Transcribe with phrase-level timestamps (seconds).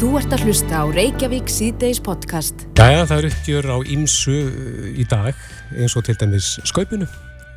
[0.00, 2.62] Þú ert að hlusta á Reykjavík síðdeis podcast.
[2.78, 4.36] Jæja, það er uppgjör á ímsu
[4.96, 5.36] í dag,
[5.76, 7.04] eins og til dæmis skaupinu,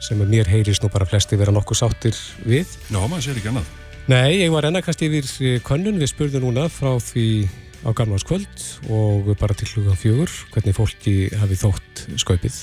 [0.03, 2.67] sem er mér heyrist nú bara flesti vera nokkuð sáttir við.
[2.91, 3.71] Já, maður sér ekki annað.
[4.11, 5.31] Nei, ég var ennakast yfir
[5.63, 7.47] könnun, við spurðum núna frá því
[7.87, 12.59] á Garmarskvöld og bara til hluga fjögur, hvernig fólki hafi þótt skaupið.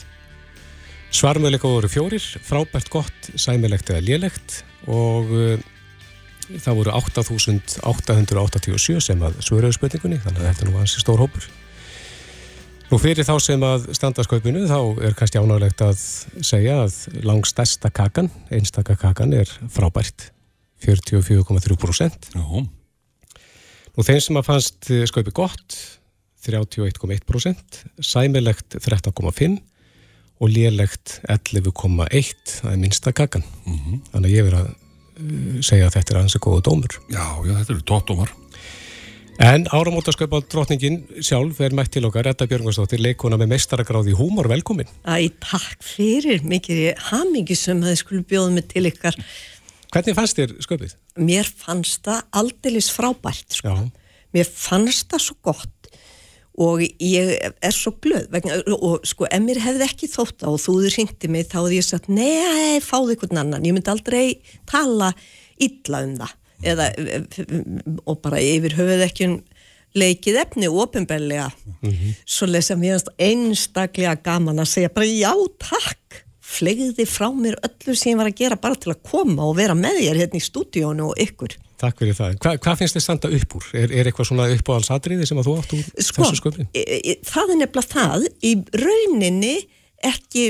[1.09, 5.33] Svarmöðleika voru fjórir, frábært gott, sæmilegt eða lélegt og
[6.59, 11.45] það voru 8.887 sem að svöruðu spurningunni þannig að þetta nú var hansi stór hópur.
[12.91, 15.98] Nú fyrir þá sem að standarskaupinu þá er kannski ánægilegt að
[16.43, 20.34] segja að langstesta kakan einstaka kakan er frábært.
[20.80, 22.65] 44,3% Nú.
[24.01, 25.77] Þeim sem að fannst skaupi gott
[26.41, 29.60] 31,1% sæmilegt 13,5%
[30.41, 33.45] og lélegt 11,1% það er minsta kakan.
[33.66, 33.98] Mm -hmm.
[34.12, 34.71] þannig að ég verið að
[35.65, 36.97] segja að þetta er aðeins að góða dómur.
[37.10, 38.33] Já, já, þetta eru tóttómar.
[39.41, 44.51] En áramótasköpað drotningin sjálf er mætt til okkar, Edda Björgvarsdóttir, leikona með mestaragráði í húmor,
[44.52, 44.91] velkomin.
[45.09, 49.16] Æ, takk fyrir, mikið hamingi sem það skulle bjóða mig til ykkar.
[49.91, 50.93] Hvernig fannst þér sköpið?
[51.24, 53.73] Mér fannst það aldeilis frábært, sko.
[53.73, 54.10] Já.
[54.37, 55.79] Mér fannst það svo gott
[56.61, 60.61] og ég er svo glöð vegna, og sko, ef mér hefði ekki þótt á og
[60.61, 65.15] þú ringti mig, þá hefði ég sagt nei, fáðu einhvern annan, ég myndi aldrei tala
[65.61, 66.37] illa um það.
[66.61, 66.91] Eða,
[68.05, 69.38] og bara yfir höfuð ekki um
[69.97, 72.12] leikið efni ofinbellega mm -hmm.
[72.27, 76.25] svo lesa mér einstaklega gaman að segja bara já, takk.
[76.41, 79.75] Flegði frá mér öllu sem ég var að gera bara til að koma og vera
[79.75, 82.38] með þér hérna í stúdíónu og ykkur Takk fyrir það.
[82.44, 83.66] Hva, hvað finnst þið standa upp úr?
[83.81, 86.70] Er, er eitthvað svona uppáhaldsatriði sem að þú átt úr sko, þessu sköpni?
[87.28, 88.26] Það er nefnilega það.
[88.44, 89.54] Í rauninni
[90.10, 90.44] ekki,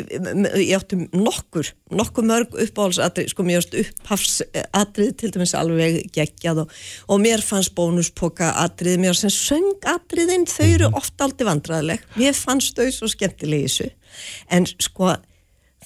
[0.63, 6.77] ég átti nokkur, nokkur mörg uppáhaldsatriði, sko mér ást upphafsatriði til dæmis alveg geggjað og,
[7.11, 11.01] og mér fannst bónuspoka atriði, mér ást sem söngatriðin, þau eru mm -hmm.
[11.03, 12.07] oft aldrei vandraðileg.
[12.19, 13.91] Mér fannst þau svo skemmtilegi þessu.
[14.51, 15.15] En sko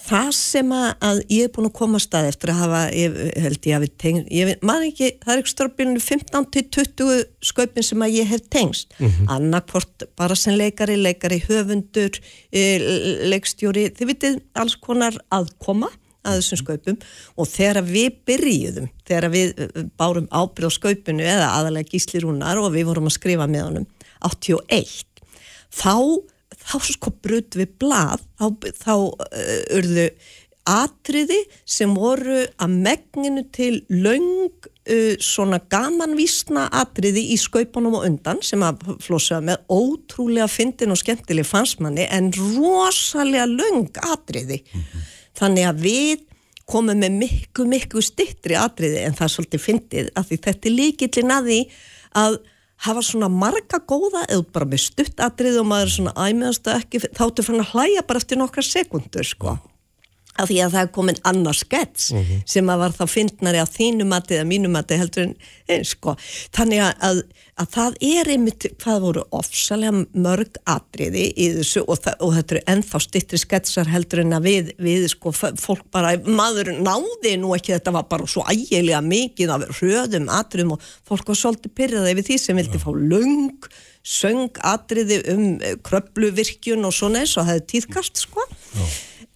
[0.05, 3.69] það sem að, ég er búin að koma að stað eftir að hafa, ég held
[3.69, 8.17] ég að við tengst, ég maður ekki, það er ekki stórbyrjunu 15-20 sköpin sem að
[8.19, 9.31] ég hef tengst, mm -hmm.
[9.37, 12.21] annarkvort bara sem leikari, leikari, höfundur
[12.53, 12.65] e,
[13.33, 15.89] leikstjóri, þið vitið alls konar aðkoma
[16.25, 17.01] að þessum sköpum
[17.37, 22.73] og þegar við byrjuðum, þegar við e, bárum ábyrð á sköpunu eða aðalega gíslirúnar og
[22.77, 23.87] við vorum að skrifa með honum
[24.25, 25.05] 81,
[25.73, 25.97] þá
[26.65, 28.47] þá sko brut við blað þá,
[28.81, 30.09] þá uh, urðu
[30.65, 38.41] atriði sem voru að megninu til laung uh, svona gamanvísna atriði í skaupunum og undan
[38.45, 45.11] sem að flósaða með ótrúlega fyndin og skemmtileg fansmanni en rosalega laung atriði mm -hmm.
[45.41, 46.25] þannig að við
[46.65, 50.77] komum með miklu miklu stittri atriði en það er svolítið fyndið að því þetta er
[50.79, 51.61] líkillin að því
[52.25, 52.39] að
[52.83, 57.63] hafa svona marga góða eða bara með stuttatrið og maður svona æmiðast ekki þáttu fann
[57.63, 59.59] að hlæja bara eftir nokkra sekundur sko
[60.35, 62.23] af því að það er komin annar skets mhm.
[62.27, 62.43] -huh.
[62.47, 65.35] sem að var þá fyndnari að þínu mati eða mínu mati heldur en
[65.71, 66.17] eins sko
[66.57, 67.21] þannig að, að,
[67.63, 72.57] að það er einmitt hvað voru ofsalega mörg atriði í þessu og, það, og þetta
[72.57, 77.55] eru ennþá stittri sketsar heldur en að við, við sko fólk bara, maður náði nú
[77.55, 82.19] ekki þetta var bara svo ægilega mikið af röðum atriðum og fólk var svolítið pyrraði
[82.19, 83.73] við því sem vildi fá lung
[84.05, 85.45] söng atriði um
[85.87, 88.87] kröpluvirkjun og svona eins og það hefði tíðkast sko Já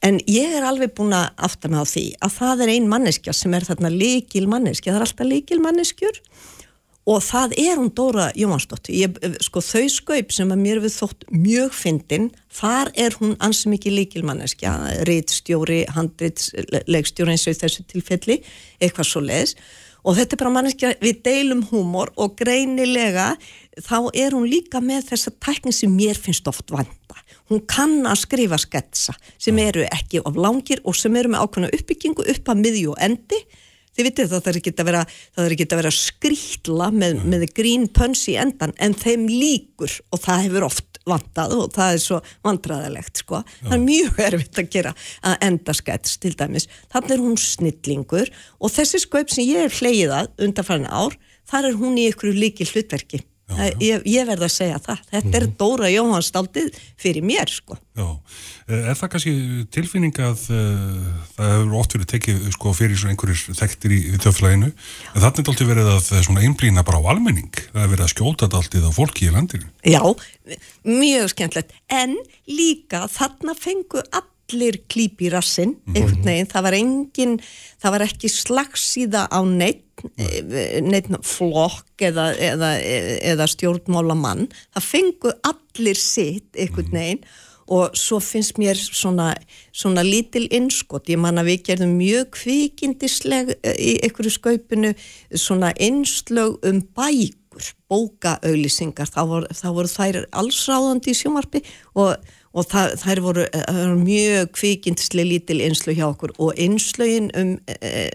[0.05, 3.35] En ég er alveg búin að afta mig á því að það er ein manneskja
[3.35, 6.21] sem er þarna líkil manneskja, það er alltaf líkil manneskjur
[7.09, 9.17] og það er hún Dóra Jóhansdóttir.
[9.41, 13.97] Sko þau skaupp sem að mér við þótt mjög fyndin, þar er hún ansið mikið
[13.97, 14.75] líkil manneskja,
[15.09, 18.43] reitstjóri, handreitslegstjóri eins og þessu tilfelli,
[18.83, 19.57] eitthvað svo leiðis
[20.09, 23.33] og þetta er bara manneskja, við deilum húmor og greinilega
[23.83, 28.23] þá er hún líka með þessa tækning sem mér finnst oft vanda hún kann að
[28.25, 32.63] skrifa sketsa sem eru ekki of langir og sem eru með ákveðna uppbyggingu upp að
[32.65, 33.41] miðju og endi.
[33.99, 35.01] Þið vitið það þarf ekki að vera,
[35.81, 41.01] vera skrítla með, með grín pöns í endan en þeim líkur og það hefur oft
[41.09, 43.41] vantað og það er svo vandræðilegt sko.
[43.65, 44.93] það er mjög erfitt að gera
[45.27, 46.69] að enda skets til dæmis.
[46.93, 48.31] Þannig er hún snillingur
[48.61, 51.19] og þessi skaupp sem ég hef hleyið að undanfæðin ár
[51.49, 53.73] þar er hún í ykkur líki hlutverki Já.
[53.81, 55.37] Ég, ég verð að segja það þetta mm -hmm.
[55.39, 55.55] er mhm.
[55.57, 57.79] Dóra Jóhannsdaldið fyrir mér sko.
[57.97, 58.09] Já,
[58.69, 59.33] er það kannski
[59.73, 64.69] tilfinning að uh, það hefur oft verið tekið sko, fyrir einhverjir þekktir í, í þjóðflæginu
[64.69, 68.15] en þannig er alltaf verið að eh, einblýna bara á almenning, það er verið að
[68.15, 70.03] skjóta alltaf á fólki í landinu Já,
[70.85, 76.77] mjög skemmtilegt, en líka þarna fengu allir allir klíp í rassin, einhvern veginn, það var
[76.79, 77.35] engin,
[77.83, 79.85] það var ekki slagsíða á neitt,
[80.85, 82.71] neitt flokk eða, eða,
[83.33, 87.23] eða stjórnmála mann, það fengu allir sitt einhvern veginn
[87.69, 89.35] og svo finnst mér svona,
[89.77, 94.95] svona lítil innskott, ég man að við gerðum mjög kvikindisleg í einhverju skaupinu
[95.37, 102.17] svona innslög um bækur, bókaauðlýsingar, þá, þá voru þær allsráðandi í sjómarpi og,
[102.59, 103.47] og það, þær voru,
[103.79, 107.57] voru mjög kvikindisleg lítil innslög hjá okkur og innslögin um,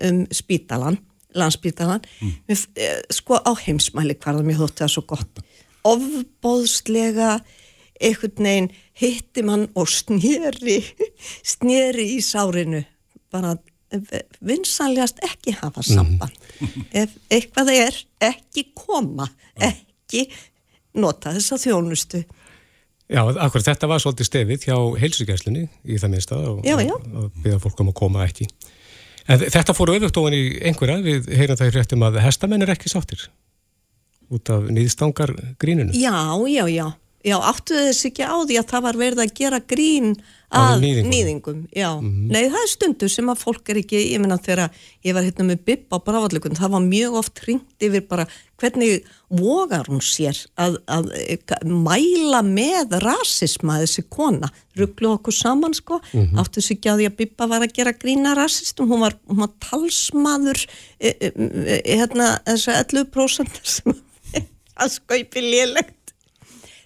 [0.08, 1.00] um spítalan,
[1.38, 2.64] landspítalan, mm.
[3.14, 5.44] sko á heimsmæli hvarðum ég þótti það svo gott,
[5.88, 7.38] ofbóðslega
[8.04, 10.82] einhvern veginn hitti mann og snýri
[11.54, 12.84] snýri í sárinu.
[13.34, 13.56] Bara
[14.42, 16.38] vinsanlegast ekki hafa samband.
[16.60, 16.86] Mm.
[17.04, 19.28] ef eitthvað er ekki koma
[19.62, 20.28] ekki
[20.98, 22.24] nota þessa þjónustu
[23.14, 27.84] Já, akkur þetta var svolítið stefið hjá heilsugjæslinni í það minnsta og að byggja fólk
[27.84, 28.48] um að koma ekki.
[29.30, 32.74] En þetta fóru öfugt ofan í einhverja við heyrum það í fréttum að hestamenn er
[32.74, 33.28] ekki sáttir
[34.34, 35.32] út af nýðstangar
[35.62, 36.16] grínunu Já,
[36.50, 36.88] já, já
[37.24, 40.16] Já, áttuðu þess ekki á því að það var verið að gera grín
[40.54, 41.62] að nýðingum.
[41.74, 42.28] Já, mm -hmm.
[42.30, 44.70] nei það er stundu sem að fólk er ekki, ég minna þegar
[45.04, 48.28] ég var hérna með Bibb á brávallikun, það var mjög oft ringt yfir bara
[48.60, 51.10] hvernig vogar hún sér að, að,
[51.48, 56.40] að mæla með rasisma þessi kona, rugglu okkur saman sko, mm -hmm.
[56.40, 59.42] áttuðu þess ekki á því að Bibba var að gera grína rasistum, hún var, hún
[59.48, 60.60] var talsmaður
[61.00, 63.94] e, e, e, hérna þess að 11% sem
[64.76, 66.03] að skaupi lélegt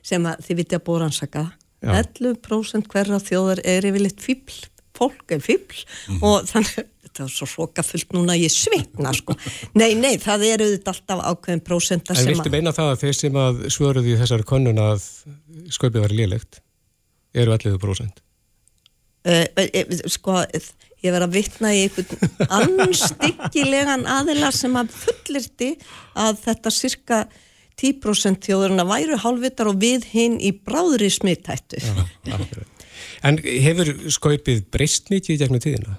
[0.08, 1.46] sem að þið viti að búið rannsaka
[1.86, 4.56] 11% hverja þjóðar er yfirleitt fíbl,
[4.98, 6.88] fólk er fíbl mm og þannig
[7.18, 9.36] þetta er svo hrókafullt núna ég svitna sko.
[9.78, 13.04] Nei, nei, það eru þetta alltaf ákveðin prósenta sem að En viltu meina það að
[13.04, 15.06] þeir sem að svöruði í þessari konun að
[15.74, 16.60] sköpið var liðlegt
[17.38, 18.22] eru 11%?
[19.28, 19.44] Uh,
[20.08, 20.38] sko
[21.04, 25.74] ég verði að vittna í einhvern anstikkilegan aðila sem að fullirti
[26.18, 27.26] að þetta cirka
[27.78, 31.82] 10% þjóðurinn að væru hálfvitar og við hinn í bráðri smittættu.
[33.26, 35.98] En hefur skaupið breyst mikið í gegnum tíðina?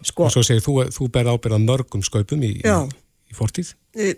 [0.00, 0.26] Sko.
[0.26, 3.74] Og svo segir þú, þú berð ábyrðað mörgum skaupum í, í, fortíð?
[4.00, 4.14] Eh,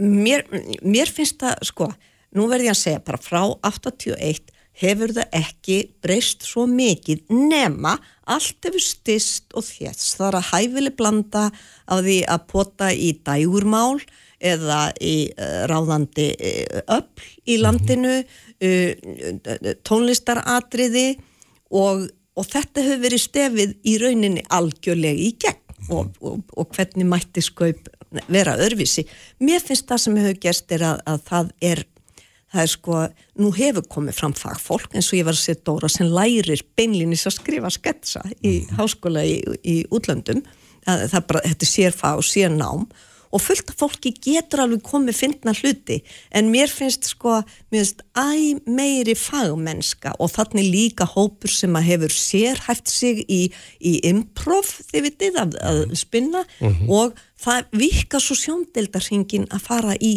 [0.00, 0.44] mér,
[0.84, 1.88] mér finnst það, sko,
[2.36, 7.96] nú verð ég að segja bara frá 81 hefur það ekki breyst svo mikið nema
[8.28, 10.16] allt hefur stist og þess.
[10.18, 11.46] Það er að hæfili blanda
[11.88, 14.02] á því að pota í dægurmál
[14.40, 21.08] eða í uh, ráðandi uh, öll í landinu uh, tónlistaratriði
[21.72, 22.06] og,
[22.36, 27.44] og þetta hefur verið stefið í rauninni algjörlega í gegn og, og, og hvernig mætti
[27.44, 27.88] skaup
[28.32, 29.04] vera örfisi.
[29.42, 31.82] Mér finnst það sem hefur gerst er að, að það er
[32.52, 33.00] það er sko,
[33.42, 37.26] nú hefur komið fram fagfólk eins og ég var að setja Dóra sem lærir beinlinis
[37.28, 38.78] að skrifa sketsa í mhm.
[38.78, 40.44] háskóla í, í útlöndum
[40.86, 42.86] það, það bara, þetta er sérfag og sérnám
[43.32, 46.00] og fullt af fólki getur alveg komið fyndna hluti
[46.30, 47.40] en mér finnst sko
[47.72, 53.42] mér finnst æg meiri fagmennska og þannig líka hópur sem að hefur sérhæft sig í,
[53.80, 55.96] í improv þið vitið að, að mhm.
[56.02, 56.90] spinna mm -hmm.
[56.90, 60.14] og það vika svo sjóndeldarhingin að fara í,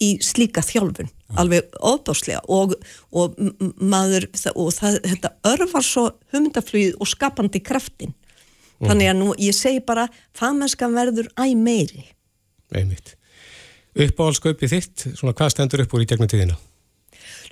[0.00, 1.36] í slíka þjálfun mm.
[1.40, 2.74] alveg óbáslega og,
[3.12, 3.36] og
[3.76, 8.88] maður og það, þetta örfar svo humndaflugið og skapandi kraftin mm.
[8.88, 10.08] þannig að nú ég segi bara
[10.38, 12.06] fagmennskan verður æg meiri
[12.78, 13.14] einmitt.
[13.92, 16.56] Uppáhaldskaupið þitt, svona hvað stendur upp úr í gegnum tíðina?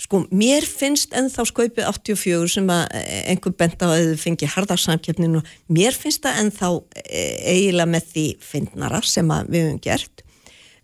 [0.00, 2.87] Sko, mér finnst ennþá skaupið 84 sem að
[3.28, 5.42] einhver benda á að þau fengi hardarsamkjöfninu,
[5.76, 6.71] mér finnst það ennþá
[7.04, 10.25] e, eiginlega með því fyndnara sem við hefum gert.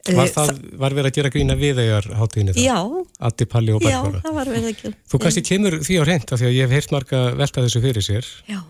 [0.07, 2.63] Var, það, það, var verið að gera grína við þegar háttíðinni það?
[2.63, 3.07] Já.
[3.27, 4.21] Addi Palli og Bergvara?
[4.21, 4.99] Já, það var verið að gera.
[5.11, 7.83] Þú kannski kemur því á reynd af því að ég hef heyrt marga velta þessu
[7.83, 8.29] fyrir sér.
[8.47, 8.61] Já.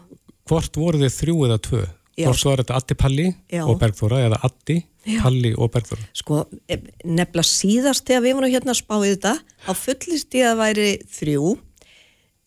[0.46, 1.82] Hvort voru þið þrjú eða tvö?
[2.16, 2.26] Já.
[2.30, 3.62] Hvort var þetta Addi Palli Já.
[3.66, 4.78] og Bergvara eða Addi?
[5.20, 9.34] Palli og Berður Sko, e, nefnilega síðast þegar við vorum hérna að spá í þetta
[9.38, 11.56] á fullist ég að væri þrjú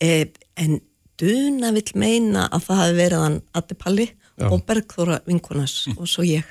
[0.04, 0.24] eh,
[0.60, 0.80] en
[1.20, 4.48] Duna vill meina að það hafi verið hann Addi Palli Já.
[4.50, 6.00] og Bergþóra vinkonas mm.
[6.00, 6.50] og svo ég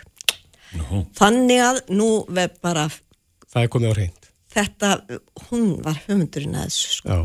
[0.78, 1.04] no.
[1.18, 2.88] þannig að nú verð bara
[3.50, 4.94] það er komið á reynd þetta,
[5.50, 7.18] hún var höfundurinn að þessu sko.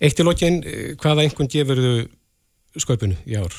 [0.00, 3.52] Eitt í lokin, eh, hvaða einhvern gefur þau sköpunu í ár?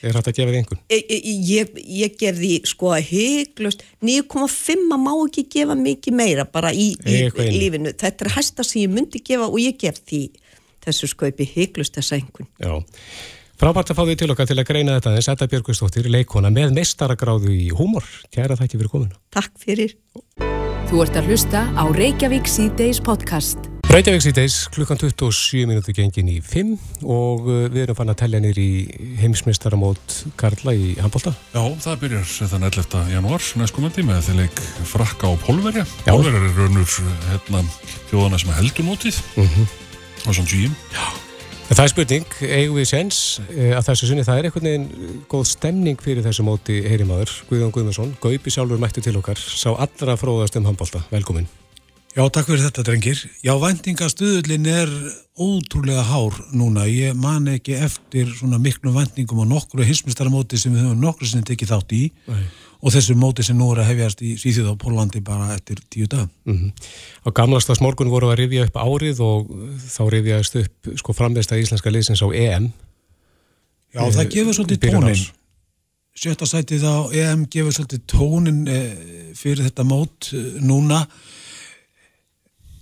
[0.00, 0.80] Er hægt að gefa því einhvern?
[0.90, 7.92] Ég, ég því sko heiklust 9,5 má ekki gefa mikið meira bara í, í lífinu.
[7.92, 10.22] Þetta er hægsta sem ég myndi gefa og ég gef því
[10.86, 12.48] þessu skaupi heiklust þessa einhvern.
[12.62, 12.72] Já,
[13.60, 16.72] frábært að fá því til okkar til að greina þetta en Setta Björgustóttir, leikona með
[16.78, 18.06] mestaragráðu í húmor.
[18.32, 19.20] Kæra þætti fyrir komuna.
[19.36, 19.98] Takk fyrir.
[20.90, 23.69] Þú ert að hlusta á Reykjavík C-Days podcast.
[23.90, 28.40] Reykjavík síðdeis, klukkan 27 minúti gengin í 5 og uh, við erum fann að tellja
[28.44, 28.66] nýr í
[29.18, 31.32] heimsmyndstaramót Karla í handbólta.
[31.50, 33.00] Já, það byrjar þann 11.
[33.10, 35.82] janúar næstkomandi með þeir leik frakka og pólverja.
[36.06, 36.12] Já.
[36.12, 36.94] Pólverjar er raunur
[37.32, 37.64] hérna,
[38.12, 39.68] þjóðana sem er heldur nótið Mhm.
[40.30, 40.76] og GM.
[41.70, 45.24] En það er spurning, eigum við sens eh, að þessu sunni, það er einhvern veginn
[45.30, 50.14] góð stemning fyrir þessu móti heyrimaður, Guðjón Guðmundsson, Gaupi sjálfur mættu til okkar, sá allra
[50.14, 51.02] fróðast um handbólta.
[51.10, 51.50] Velkomin.
[52.10, 53.20] Já, takk fyrir þetta, drengir.
[53.46, 54.90] Já, væntingastuðullin er
[55.38, 56.88] ótrúlega hár núna.
[56.90, 61.46] Ég man ekki eftir svona miklu væntingum á nokkru hinsmistaramóti sem við höfum nokkru sinni
[61.46, 62.42] tekið þátt í Nei.
[62.82, 66.10] og þessu móti sem nú er að hefjast í Svíþjóð og Pólandi bara eftir tíu
[66.10, 66.26] dag.
[66.50, 66.72] Mm
[67.22, 69.54] Á gamlastas morgun voru að rifja upp árið og
[69.86, 72.72] þá rifjaðist upp sko framveista íslenska liðsins á EM.
[73.94, 75.28] Já, Eh, það gefur svolítið tónin.
[76.10, 81.06] Sjötta sætið á EM gefur svolítið tónin eh, fyrir þetta mót eh, núna.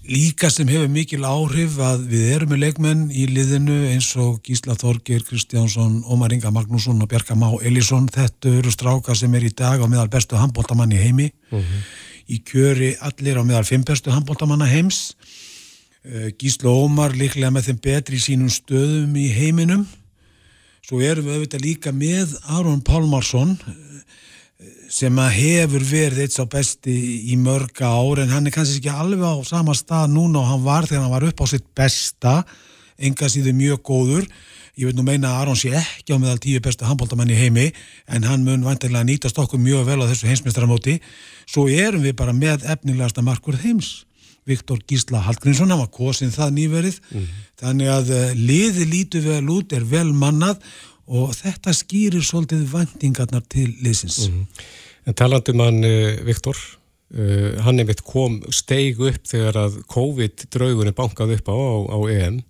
[0.09, 4.73] Líka sem hefur mikil áhrif að við erum með leikmenn í liðinu eins og Gísla
[4.81, 8.07] Þorgir, Kristjánsson, Ómar Inga Magnússon og Bjarka Má Elísson.
[8.09, 11.27] Þetta eru strákar sem er í dag á meðal bestu handbóltamann í heimi.
[12.25, 15.13] Í kjöri allir á meðal fimm bestu handbóltamanna heims.
[16.09, 19.85] Eh, Gísla Ómar líklega með þeim betri í sínum stöðum í heiminum.
[20.89, 23.59] Svo erum við auðvitað líka með Aron Pálmarsson
[24.89, 26.95] sem að hefur verið eitt sá besti
[27.29, 30.65] í mörga ár en hann er kannski ekki alveg á sama stað núna og hann
[30.65, 32.39] var þegar hann var upp á sitt besta
[32.97, 34.25] enga síðu mjög góður.
[34.79, 37.69] Ég veit nú meina að Aron sé ekki á meðal tíu bestu handbóltamenn í heimi
[38.09, 40.99] en hann mun vantilega nýtast okkur mjög vel á þessu heimsmeistaramóti.
[41.45, 44.07] Svo erum við bara með efnilegasta markur heims
[44.49, 47.01] Viktor Gísla Hallgrímsson, hann var kosin það nýverið.
[47.61, 50.63] Þannig að eh, liði lítu vel út, er vel mannað
[51.09, 54.29] og þetta skýrir svolítið vendingarnar til liðsins.
[55.09, 56.59] En talandum hann uh, Viktor,
[57.17, 62.43] uh, hann einmitt kom steig upp þegar að COVID-draugunni bankaði upp á, á, á EM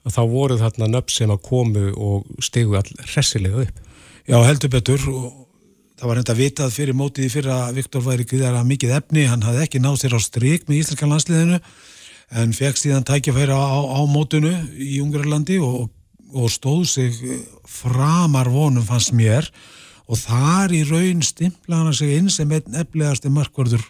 [0.00, 3.86] að þá voru þarna nöfn sem að komu og stegu all hressilega upp.
[4.24, 5.28] Já, heldur betur og
[6.00, 9.44] það var reynda vitað fyrir mótið í fyrra að Viktor væri gríðara mikið efni, hann
[9.44, 11.60] hafði ekki náð sér á stryk með íslenska landsliðinu
[12.40, 15.90] en fekk síðan tækjafæra á, á mótunu í Ungarlandi og,
[16.32, 17.20] og stóð sig
[17.68, 19.48] framar vonum fannst mér
[20.10, 23.84] og þar í raun stimplaði hann sig inn sem einn eflegasti markvörður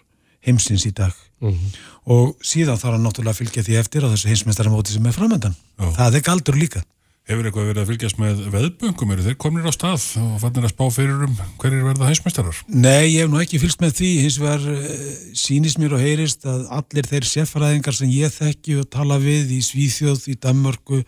[0.44, 4.94] heimsins í dag og síðan þarf hann náttúrulega að fylgja því eftir á þessu heimsmeistaramóti
[4.94, 5.54] sem er framöndan.
[5.78, 6.82] Það er galdur líka.
[7.30, 9.10] Hefur eitthvað verið að fylgjast með veðböngum?
[9.14, 12.62] Eru þeir komnir á stað og fannir að spá fyrir um hverjir verða heimsmeistarar?
[12.66, 14.96] Nei, ég hef nú ekki fylgst með því, hins vegar uh,
[15.38, 19.60] sýnist mér og heyrist að allir þeir seffræðingar sem ég þekki og tala við í
[19.62, 21.04] Svíþjóð, í Danmörku,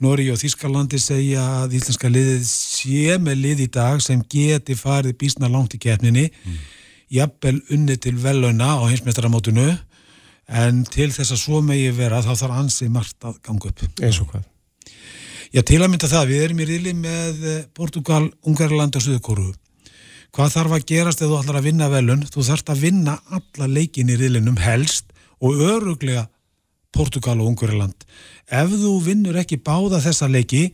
[0.00, 5.18] Nóri og Þískalandi segja að íslenska liðið sé með lið í dag sem geti farið
[5.20, 6.30] bísna langt í keppninni,
[7.12, 9.66] jafnvel unni til veluna á heimsmeistaramótunu,
[10.48, 13.84] en til þess að svo megi vera þá þarf ansið margt að ganga upp.
[14.00, 14.48] Eins og hvað?
[15.52, 19.50] Já, til að mynda það, við erum í riðli með eh, Portugal, Ungarland og Suðurkóru.
[20.32, 22.24] Hvað þarf að gerast ef þú ætlar að vinna velun?
[22.30, 25.10] Þú þarfst að vinna alla leikin í riðlinum helst
[25.42, 26.28] og öruglega
[27.00, 28.06] Portugal og Ungarland.
[28.52, 30.68] Ef þú vinnur ekki báða þessa leiki,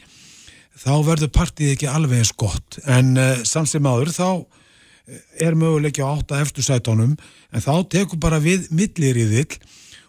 [0.76, 2.80] þá verður partíð ekki alveg eins gott.
[2.84, 4.28] En uh, samt sem áður, þá
[5.06, 7.14] eh, er möguleiki á átta eftir sætónum,
[7.54, 9.60] en þá tekur bara við milliriðill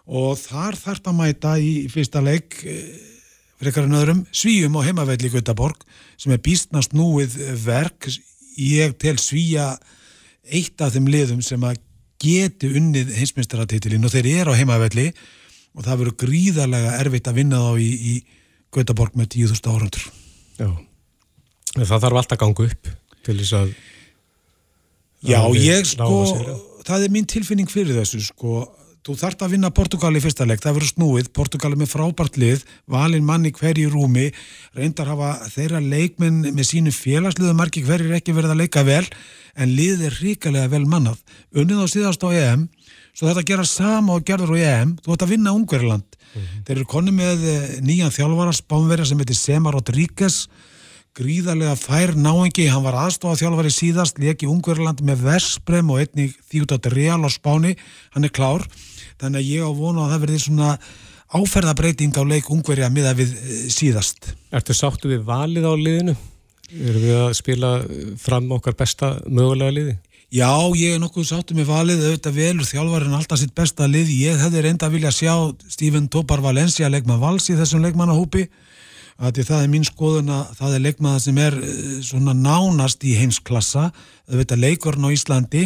[0.08, 2.96] og þar þarf að mæta í fyrsta leik eh,
[3.60, 5.82] frekar en öðrum, svíjum á heimavelli Gautaborg
[6.18, 8.08] sem er býstnast núið verk
[8.58, 9.74] ég tel svíja
[10.48, 11.82] eitt af þeim liðum sem að
[12.22, 15.10] geti unnið heimsmeistaratitilinn og þeir eru á heimavelli
[15.78, 18.14] og það verður gríðarlega erfitt að vinna þá í, í
[18.74, 20.08] Gautaborg með 10.000 árandur
[20.58, 20.70] Já.
[21.78, 22.90] Það þarf alltaf að ganga upp
[23.24, 23.70] til þess að
[25.26, 26.18] Já, ég sko,
[26.86, 28.60] það er mín tilfinning fyrir þessu sko,
[29.02, 32.38] þú þarft að vinna Portugal í fyrsta leik, það verður snúið, Portugal er með frábært
[32.38, 34.28] lið, valin manni hverju rúmi,
[34.78, 39.02] reyndar hafa þeirra leikmenn með sínu félagsliðu margi hverjir ekki verið að leika vel,
[39.58, 41.18] en lið er ríkalega vel mannað.
[41.50, 42.68] Unnið á síðast á EM,
[43.18, 46.18] svo þetta gera sama og gerður á EM, þú ætti að vinna Ungverland.
[46.68, 50.44] Þeir eru konni með eh, nýjan þjálfara, spánverja sem heitir Sema Rodríguez,
[51.18, 56.86] gríðarlega fær náengi, hann var aðstofa þjálfari síðast, leki Ungverland með Vesprem og einnig þjútat
[56.94, 57.74] Real á Spáni,
[58.14, 58.68] hann er klár
[59.18, 60.72] þannig að ég á vonu að það verði svona
[61.34, 64.30] áferðabreiting á leik Ungverja miða við eh, síðast.
[64.54, 66.14] Ertu sáttu við valið á liðinu?
[66.68, 67.72] Erum við að spila
[68.20, 69.96] fram okkar besta mögulega liði?
[70.28, 74.42] Já, ég er nokkuð sáttu með valið, auðvitað velur þjálfarinn alltaf sitt besta lið, ég
[74.42, 75.32] hefði reynda að vilja sjá
[75.72, 78.42] Steven Topar Valencia leikmann vals í þessum leikmannahópi.
[79.16, 83.14] Að það er mín skoðun að það er leikmaða sem er eh, svona nánast í
[83.16, 83.86] heimsklassa,
[84.28, 85.64] auðvitað leikurinn á Íslandi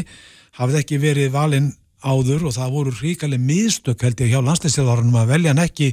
[0.60, 1.68] hafði ekki verið valinn
[2.06, 5.90] áður og það voru ríkaleg miðstök held ég hjá landslýstjálfarunum að velja hann ekki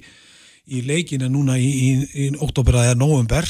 [0.70, 3.48] í leikina núna í, í, í oktober eða november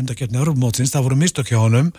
[0.00, 1.90] undarkjöfni örfumótsins, það voru mistök hjá honum.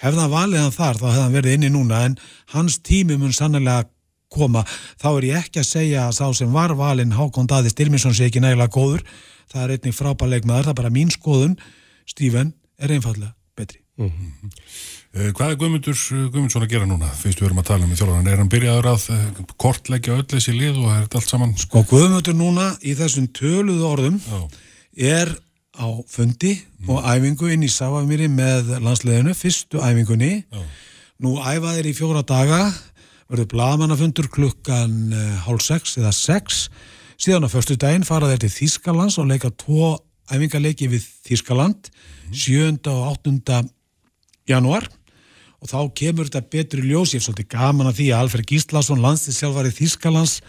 [0.00, 2.14] Hefði hann valið hann þar þá hefði hann verið inni núna en
[2.54, 3.88] hans tími mun sannlega
[4.30, 4.62] koma,
[5.00, 8.30] þá er ég ekki að segja að sá sem var valin Hákon Daði Stilminsson sé
[8.30, 9.04] ekki nægilega góður.
[9.50, 11.58] Það er einnig frábæleik með það, það er bara mín skoðun.
[12.06, 13.34] Stíven er einfallega
[14.00, 14.50] mm -hmm.
[15.10, 15.98] Hvað er Guðmundur
[16.30, 18.88] Guðmundsson að gera núna, finnst við erum að tala um í þjólaran, er hann byrjaður
[18.92, 21.54] að eh, kortleggja öll þessi lið og er þetta allt saman?
[21.58, 24.38] Sko Guðmundur núna í þessum töluðu orðum Já.
[25.18, 25.32] er
[25.74, 26.92] á fundi mm.
[26.94, 30.62] og æfingu inn í Sáafmýri með landsleginu, fyrstu æfingunni Já.
[31.26, 32.70] nú æfaðir í fjóra daga
[33.26, 35.10] verður blagamannafundur klukkan
[35.42, 36.68] hálf sex eða sex
[37.18, 39.96] síðan á förstu daginn fara þeir til Þískalands og leika tvo
[40.30, 42.34] æfingarleiki við Þískaland mm.
[42.34, 42.78] 7.
[42.94, 43.60] og 8.
[44.48, 44.88] januar
[45.60, 47.14] og þá kemur þetta betri ljós.
[47.14, 50.40] Ég er svolítið gaman að því að Alfred Gíslason landstinsjálfari Þískalands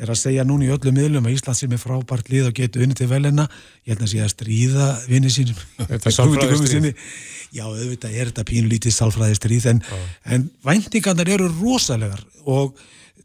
[0.00, 2.86] er að segja núna í öllu miðlum að Ísland sem er frábært lið og getur
[2.86, 3.44] unni til velina
[3.84, 5.58] ég held að sé að stríða vinni sínum.
[5.76, 6.88] Þetta er sálfræðistrið
[7.50, 9.80] Já, auðvitað er þetta pínlítið sálfræðistrið en,
[10.30, 12.22] en væntingarnar eru rosalegar.
[12.46, 12.78] Og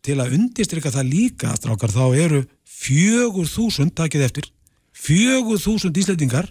[0.05, 4.49] til að undistrykka það líka strákar þá eru fjögur þúsund, takkið eftir
[4.97, 6.49] fjögur þúsund íslendingar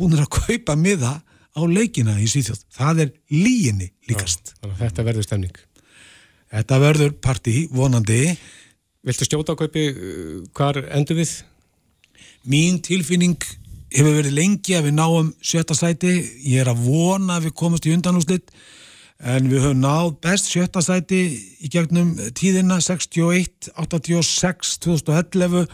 [0.00, 1.18] búin að kaupa miða
[1.56, 2.64] á leikina í Svíþjóð.
[2.76, 4.54] Það er líginni líkast.
[4.60, 5.60] Já, þetta verður stemning.
[6.50, 8.24] Þetta verður parti vonandi
[9.00, 9.86] Viltu stjóta á kaupi,
[10.52, 11.30] hvar endur við?
[12.44, 13.40] Mín tilfinning
[13.94, 16.12] hefur verið lengi að við náum sjötta sæti,
[16.44, 18.52] ég er að vona að við komast í undanúslitt
[19.20, 21.22] en við höfum náð best sjötta sæti
[21.64, 25.64] í gegnum tíðina 61, 86, 2011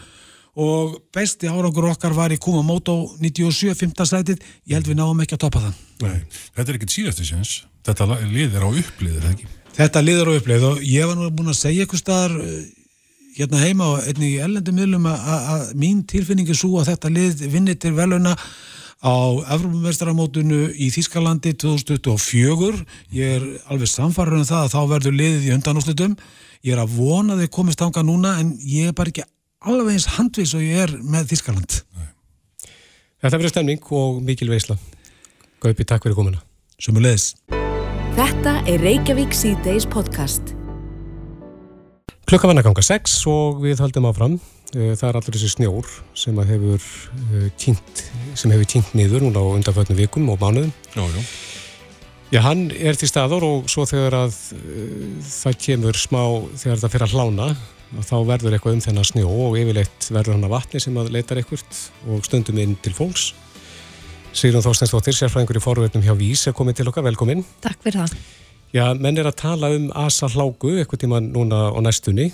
[0.57, 4.07] og besti árangur okkar var í Kumamoto 97, 5.
[4.09, 5.83] sætið, ég held við náum ekki að topa það.
[6.01, 6.17] Nei,
[6.57, 7.53] þetta er ekkert síðastu séns,
[7.85, 9.51] þetta liðir á upplið, er það ekki?
[9.77, 12.39] Þetta liður á upplið og ég var nú búin að segja eitthvað staðar
[13.37, 17.75] hérna heima og einnig í ellendum miðlum að mín tilfinningi svo að þetta lið vinni
[17.77, 18.33] til veluna
[18.97, 19.13] á
[19.53, 22.81] Evropamestramótunu í Þískalandi 2024
[23.13, 26.15] ég er alveg samfarrið um það að þá verður liðið í undanúslitum
[26.65, 29.27] ég er að vona þau komist ánga núna en ég er bara ekki
[29.67, 31.79] alveg eins handvis og ég er með Þískaland
[33.17, 34.77] Þetta verður stemning og mikil veisla
[35.63, 36.43] Gaupi, takk fyrir komuna
[36.81, 37.33] Sumulegis
[38.17, 40.53] Þetta er Reykjavík C-Days podcast
[42.27, 44.33] Klukka vann að ganga 6 og við höldum áfram.
[44.75, 46.87] Eh, það er allur þessi snjór sem hefur
[47.39, 47.77] eh,
[48.35, 50.73] sem hefur tínt niður núna á undanfötnum vikum og mánuðum.
[50.91, 51.21] Já, já.
[52.35, 56.19] Já, hann er til staður og svo þegar að uh, það kemur smá,
[56.59, 57.45] þegar það fyrir að hlána,
[58.03, 61.39] þá verður eitthvað um þennan snjó og yfirleitt verður hann að vatni sem að leitar
[61.41, 63.29] eitthvað og stundum inn til fólks.
[64.37, 67.45] Sigrun Þorstensdóttir, sérfræðingur í forverðnum hjá Vís, er komið til okkar, velkomin.
[67.63, 68.17] Takk fyrir það.
[68.75, 72.27] Já, menn er að tala um asa hlágu eitthvað tíma núna á næstunni.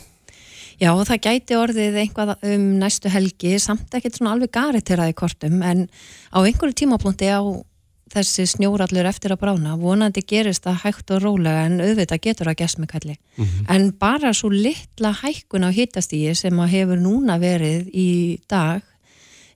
[0.81, 5.85] Já, það gæti orðið einhvað um næstu helgi, samt ekkert svona alveg gariteraði kortum, en
[6.33, 7.39] á einhverju tímapunkti á
[8.13, 12.59] þessi snjórallur eftir að brána, vonandi gerist það hægt og rólega en auðvitað getur að
[12.61, 13.17] gesmi kalli.
[13.37, 13.75] Mm -hmm.
[13.75, 18.81] En bara svo litla hækkun á hittastígi sem að hefur núna verið í dag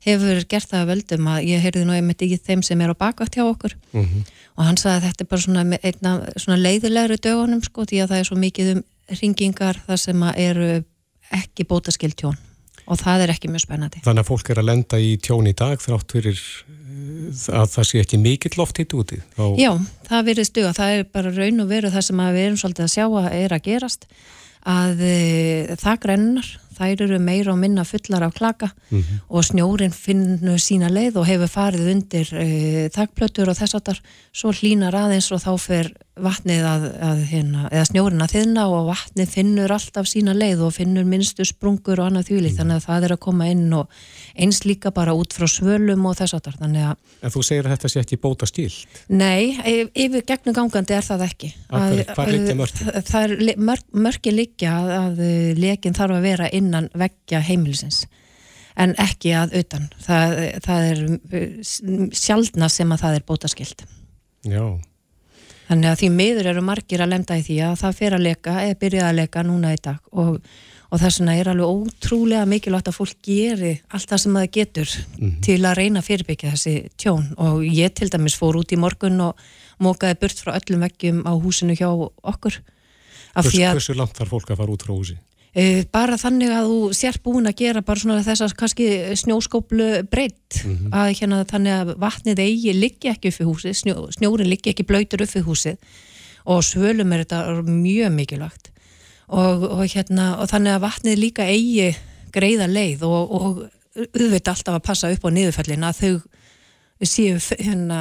[0.08, 2.96] hefur gert það að völdum að ég heyrði nú einmitt í þeim sem er á
[2.96, 4.26] bakvægt hjá okkur mm -hmm.
[4.56, 8.10] og hann sagði að þetta er bara svona, einna, svona leiðilegri dögunum sko því að
[8.10, 8.84] það er svo mikið um
[9.22, 10.84] ringingar þar sem eru
[11.32, 12.38] ekki bótaskild tjón
[12.88, 14.02] og það er ekki mjög spennandi.
[14.06, 17.90] Þannig að fólk er að lenda í tjón í dag þrátt fyrir eh, að það
[17.90, 19.20] sé ekki mikill loft hitt úti?
[19.36, 19.46] Á...
[19.60, 19.72] Já,
[20.08, 20.74] það verður stuga.
[20.78, 23.58] Það er bara raun og veru það sem við erum svolítið að sjá að er
[23.58, 24.10] að gerast
[24.68, 25.18] að e,
[25.80, 26.48] það grennar
[26.78, 29.20] þær eru meira og minna fullar af klaka mm -hmm.
[29.30, 34.02] og snjórin finnur sína leið og hefur farið undir e, þakkplötur og þess að það
[34.34, 38.90] svo hlínar aðeins og þá fer vatnið að, að hérna, eða snjórin að þinna og
[38.90, 42.58] vatnið finnur alltaf sína leið og finnur minnstu sprungur og annað þjúli mm.
[42.58, 44.00] Þannig að það er að koma inn og
[44.38, 47.92] eins líka bara út frá svölum og þess að það En þú segir að þetta
[47.92, 48.74] sé ekki bóta stíl?
[49.10, 51.54] Nei, e, yfir gegnum gangandi er það ekki.
[51.70, 52.90] Hvað er liggja mörki?
[53.08, 55.24] Það er mörk, mörki liggja að, að
[55.58, 58.06] lekin þarf að vera innan veggja heimilisins
[58.78, 59.88] en ekki að utan.
[60.06, 63.88] Það, það er uh, sjálfna sem að það er bótaskild
[64.48, 64.62] Já
[65.68, 68.56] Þannig að því miður eru margir að lemda í því að það fyrir að leka,
[68.64, 70.38] eða byrja að leka núna í dag og,
[70.88, 74.96] og þess vegna er alveg ótrúlega mikilvægt að fólk geri allt það sem það getur
[74.96, 75.42] mm -hmm.
[75.44, 79.36] til að reyna fyrirbyggja þessi tjón og ég til dæmis fór út í morgun og
[79.84, 81.90] mókaði burt frá öllum veggjum á húsinu hjá
[82.24, 82.62] okkur.
[83.36, 85.18] Hversu langt þarf fólk að fara út frá húsi?
[85.58, 90.60] Uh, bara þannig að þú sér búin að gera bara svona þessar kannski snjóskóplu breytt
[90.62, 90.92] mm -hmm.
[90.94, 94.86] að hérna þannig að vatnið eigi liggi ekki upp í húsið, snjó, snjórin liggi ekki
[94.86, 95.78] blöytur upp í húsið.
[96.46, 98.70] Og svölum er þetta mjög mikilvægt.
[99.28, 101.96] Og, og, hérna, og þannig að vatnið líka eigi
[102.32, 106.22] greiða leið og, og auðvitað alltaf að passa upp á niðurfellin að þau
[107.06, 108.00] séu hérna,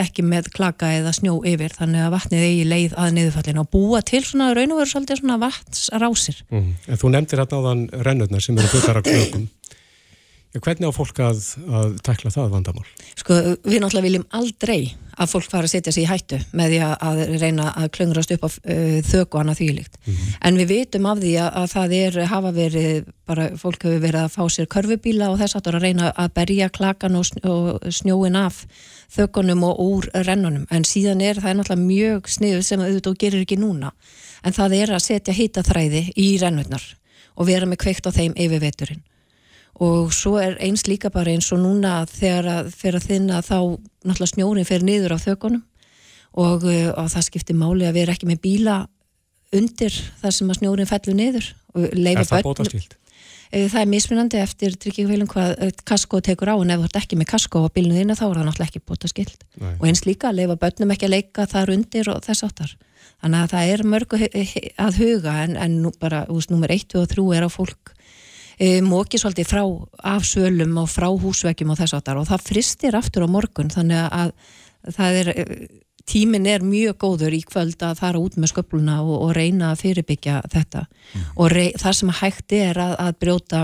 [0.00, 4.00] ekki með klaka eða snjó yfir þannig að vatnið eigi leið að niðurfallin og búa
[4.08, 6.38] til svona raun og veru svolítið svona vatnsrásir.
[6.52, 6.70] Mm.
[6.88, 9.48] Þú nefndir hérna áðan rennurnar sem eru bútar af klökum.
[10.52, 12.84] Hvernig á fólk að, að takla það vandamál?
[13.16, 16.80] Sko, við náttúrulega viljum aldrei að fólk fara að setja sig í hættu með því
[16.92, 19.96] að reyna að klöngrast upp á uh, þöku og annað þýlikt.
[19.96, 20.34] Mm -hmm.
[20.48, 24.20] En við vitum af því að, að það er, hafa verið, bara fólk hefur verið
[24.20, 28.36] að fá sér körfubíla og þess aftur að reyna að berja klakan og, og snjóin
[28.36, 28.66] af
[29.16, 30.66] þökunum og úr rennunum.
[30.70, 33.92] En síðan er það er náttúrulega mjög sniður sem auðvitað gerir ekki núna.
[34.44, 36.84] En það er að setja hýtaþræði í rennurnar
[37.36, 39.02] og vera með kveikt á þeim yfir veturinn
[39.80, 43.58] og svo er eins líka bara eins og núna þegar að þinna þá
[44.04, 45.62] náttúrulega snjórin fer niður á þökunum
[46.32, 48.80] og, uh, og það skiptir máli að vera ekki með bíla
[49.52, 52.98] undir þar sem að snjórin fellur niður Er það bótaskilt?
[53.52, 57.00] Uh, það er mismunandi eftir tryggingafélum hvað uh, kasko tekur á en ef þú ert
[57.00, 59.74] ekki með kasko á bílinu þínu þá er það náttúrulega ekki bótaskilt Nei.
[59.78, 62.76] og eins líka að leifa börnum ekki að leika þar undir og þess áttar
[63.22, 64.20] þannig að það er mörgu
[64.86, 67.92] að huga en, en nú bara, veist, nummer 1 og 3 er á fólk
[68.58, 69.62] e, móki svolítið frá
[70.14, 74.34] afsölum og frá húsvekkjum og þess aftar og það fristir aftur á morgun þannig að
[74.96, 75.46] það er e,
[76.08, 79.84] tímin er mjög góður í kvöld að fara út með sköpluna og, og reyna að
[79.84, 80.86] fyrirbyggja þetta.
[80.88, 81.28] Mm.
[81.36, 83.62] og rey, það sem hægt er að, að brjóta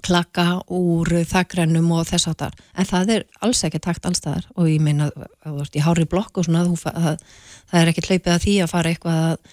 [0.00, 4.80] klakka úr þakkrennum og þess aftar en það er alls ekki takt allstaðar og ég
[4.80, 5.10] meina
[5.44, 7.20] í hári blokk og svona það,
[7.68, 9.50] það er ekki hlaupið að því að fara eitthvað að,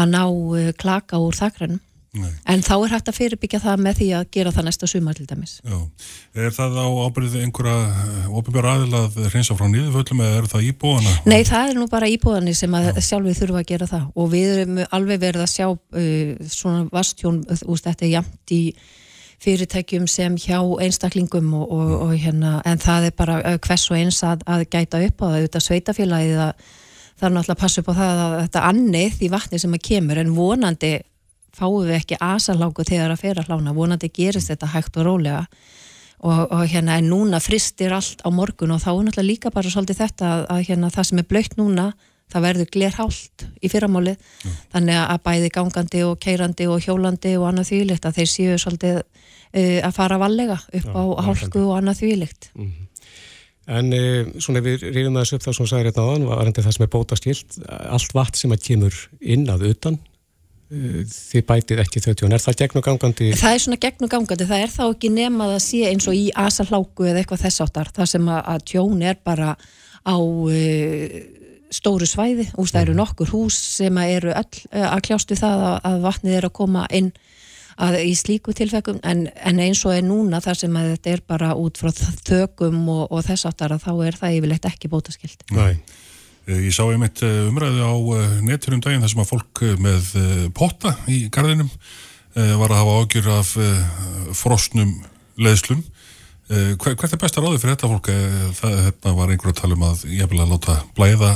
[0.00, 2.28] að ná e, klakka úr þakkrennum Nei.
[2.44, 5.24] En þá er hægt að fyrirbyggja það með því að gera það næsta sumar til
[5.30, 5.52] dæmis.
[5.64, 5.76] Já,
[6.44, 7.76] er það á ábyrðið einhverja
[8.28, 11.14] ofinbjörn aðil að hreinsa frá nýðuföllum eða er það íbúana?
[11.24, 14.52] Nei, það er nú bara íbúani sem að sjálfið þurfa að gera það og við
[14.58, 18.60] erum alveg verið að sjá uh, svona vastjón, úst, þetta er jamt í
[19.42, 24.20] fyrirtækjum sem hjá einstaklingum og, og, og hérna, en það er bara hvers og eins
[24.20, 26.52] að, að gæta upp á það, auðvitað sveitafélagið að
[27.16, 29.82] það er náttúrulega að passa upp á það að þetta annið í vatni sem að
[29.88, 30.92] kemur en vonandi
[31.56, 35.46] fáum við ekki asaláku þegar að fyrir að hlána, vonandi gerist þetta hægt og rólega.
[36.22, 39.70] Og, og hérna en núna fristir allt á morgun og þá er náttúrulega líka bara
[39.72, 41.86] svolítið þetta að, að hérna það sem er blöytt núna
[42.32, 44.60] það verður glerhált í fyrramáli mm.
[44.74, 49.00] þannig að bæði gangandi og keirandi og hjólandi og annað þvílikt að þeir séu svolítið
[49.02, 52.88] uh, að fara vallega upp Já, á hálku og annað þvílikt mm -hmm.
[53.72, 56.82] En uh, svona við rýðum þessu upp þá sem særi hérna áðan, var það sem
[56.82, 59.98] er bótaskilt allt vatn sem að kemur inn að utan
[60.72, 63.28] þið bætið ekki þau tjón, er það gegnugangandi?
[63.36, 67.08] Það er svona gegnugangandi, það er þá ekki nefnað að sé eins og í asalháku
[67.10, 69.50] eða eitthvað þess áttar, það sem að tjón er bara
[70.02, 71.18] á uh,
[71.72, 73.02] stóru svæði, úst það eru mhm.
[73.02, 76.86] nokkur hús sem eru öll uh, að kljástu það að, að vatnið er að koma
[76.92, 77.10] inn
[77.76, 81.26] að, í slíku tilfekkum, en, en eins og er núna þar sem að þetta er
[81.34, 85.44] bara út frá þögum og, og þess áttar að þá er það yfirleitt ekki bótaskild.
[85.52, 86.11] Næ Eh,
[86.50, 90.08] ég sá einmitt eh, umræðu á eh, neturum daginn þar sem að fólk með
[90.56, 91.70] potta í gardinum
[92.32, 93.48] var að hafa ágjur af
[94.38, 94.94] frostnum
[95.36, 95.82] leðslum.
[96.48, 98.08] Hvert er besta ráði fyrir þetta fólk?
[98.56, 101.34] Það hérna, var einhver að tala um að ég vil að láta blæða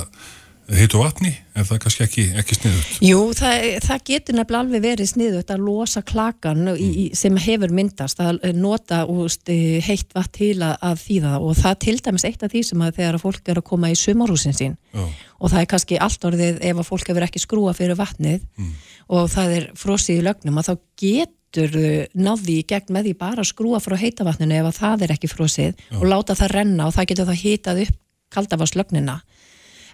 [0.74, 2.94] heitu vatni, er það kannski ekki, ekki sniðut?
[3.04, 7.18] Jú, það, það getur nefnilega alveg verið sniðut að losa klakan í, mm.
[7.20, 12.26] sem hefur myndast að nota úst, heitt vatn til að, þýða og það til dæmis
[12.26, 15.04] eitt af því sem að þegar að fólk er að koma í sumarhúsin sín Já.
[15.38, 18.72] og það er kannski allt orðið ef að fólk hefur ekki skrúa fyrir vatnið mm.
[19.14, 20.74] og það er frosið í lögnum að þá
[21.04, 21.78] getur
[22.18, 25.30] náði í gegn með því bara að skrúa frá heitavatninu ef að það er ekki
[25.30, 26.00] frosið Já.
[26.00, 28.02] og láta það renna og það getur það hitað upp
[28.34, 29.20] kaldavaslögnina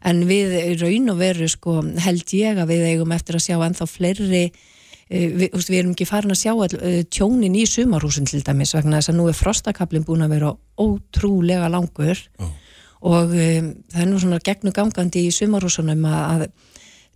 [0.09, 3.89] en við raun og veru sko, held ég að við eigum eftir að sjá ennþá
[3.91, 8.43] fleiri eh, við, við erum ekki farin að sjá all, eh, tjónin í sumarhúsin til
[8.47, 12.53] dæmis vegna þess að nú er frostakablin búin að vera ótrúlega langur oh.
[13.13, 16.72] og um, það er nú svona gegnugangandi í sumarhúsunum að, að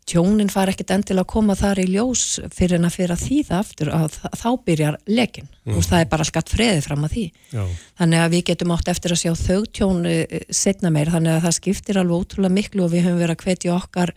[0.07, 3.59] tjónin far ekkert endil að koma þar í ljós fyrir en að fyrir að þýða
[3.59, 5.49] aftur að þá byrjar lekin.
[5.67, 5.75] Mm.
[5.77, 7.25] og það er bara alltaf freðið fram að því.
[7.51, 7.65] Já.
[7.99, 11.11] þannig að við getum átt eftir að sjá þau tjón eh, setna meir.
[11.11, 14.15] Þannig að það skiptir alveg ótrúlega miklu og við höfum verið að hvetja okkar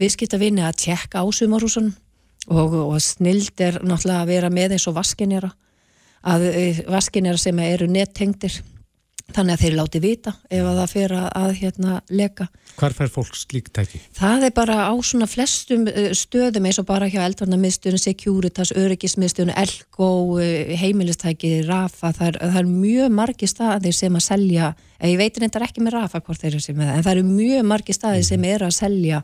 [0.00, 1.92] viðskiptavinni að tjekka á sumarhúsun
[2.48, 5.52] og, og snild er náttúrulega að vera með eins og vaskinjara
[6.26, 8.56] að eh, vaskinjara sem eru nettengtir
[9.34, 12.46] þannig að þeir láti vita ef að það fer að, hérna leka.
[12.76, 14.00] Hvar fær fólk slíkt tæki?
[14.16, 19.54] Það er bara á svona flestum uh, stöðum eins og bara hjá eldvarnarmiðstöðun Securitas, öryggismiðstöðun
[19.56, 24.70] Elko, uh, heimilistæki Rafa, það er, það er mjög margi staðir sem að selja,
[25.02, 27.28] ég veit reyndar ekki með Rafa hvort þeir eru sem með það, en það eru
[27.32, 29.22] mjög margi staðir sem er að selja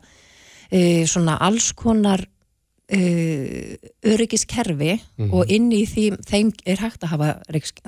[0.73, 2.25] e, svona alls konar
[2.93, 4.93] uh, öryggiskerfi
[5.29, 7.31] og inn í því, þeim er hægt að hafa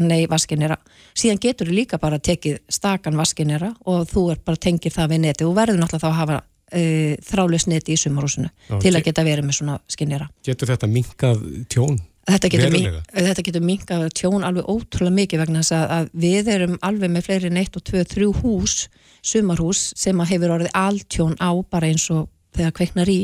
[0.01, 0.79] nei, vaskinera
[1.13, 5.23] síðan getur þú líka bara tekið stakan vaskinera og þú er bara tengir það við
[5.27, 9.07] neti og verður náttúrulega þá að hafa uh, þrálaus neti í sumarhúsinu Já, til að
[9.07, 12.01] geta verið með svona skinnera Getur þetta minkað tjón?
[12.25, 16.47] Þetta getur, mink, þetta getur minkað tjón alveg ótrúlega mikið vegna þess að, að við
[16.55, 18.77] erum alveg með fleiri en eitt og tvö, þrjú hús,
[19.21, 22.25] sumarhús sem að hefur orðið altjón á bara eins og
[22.57, 23.19] þegar kveiknar í.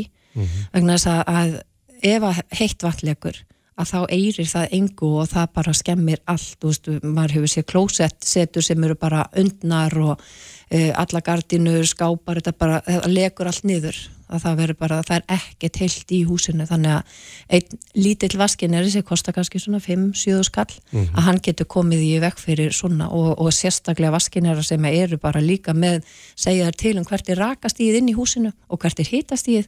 [0.76, 1.56] Vegna þess að, að
[2.02, 3.42] ef að heitt vatnleikur
[3.82, 7.68] að þá eirir það engu og það bara skemmir allt, þú veist, maður hefur sér
[7.72, 13.52] klósett setur sem eru bara undnar og uh, alla gardinu skápar, þetta bara, það lekur
[13.52, 17.15] allt niður að það verður bara, það er ekkert heilt í húsinu, þannig að
[17.58, 22.41] einn lítill vaskineri sem kostar kannski svona 5-7 skall, að hann getur komið í vekk
[22.41, 26.02] fyrir svona og, og sérstaklega vaskinera sem eru bara líka með
[26.36, 29.67] segja þær til um hvert er rakastíð inn í húsinu og hvert er hitastíð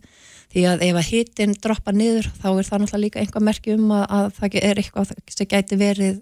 [0.54, 3.90] því að ef að hitin droppar niður þá er það náttúrulega líka einhvað merki um
[3.96, 6.20] að, að það er eitthvað sem gæti verið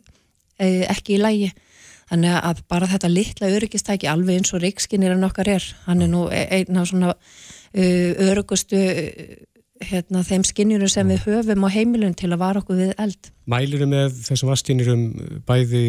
[0.55, 1.49] e, ekki í lægi
[2.11, 6.25] þannig að bara þetta litla öryggistæki alveg eins og reikskinirinn okkar er hann er nú
[6.31, 7.15] e- einn af svona
[7.75, 9.31] uh, öryggustu uh,
[9.81, 13.87] hérna, þeim skinnjurum sem við höfum á heimilun til að vara okkur við eld Mælir
[13.89, 15.07] með þessum vaskinnirum
[15.47, 15.83] bæði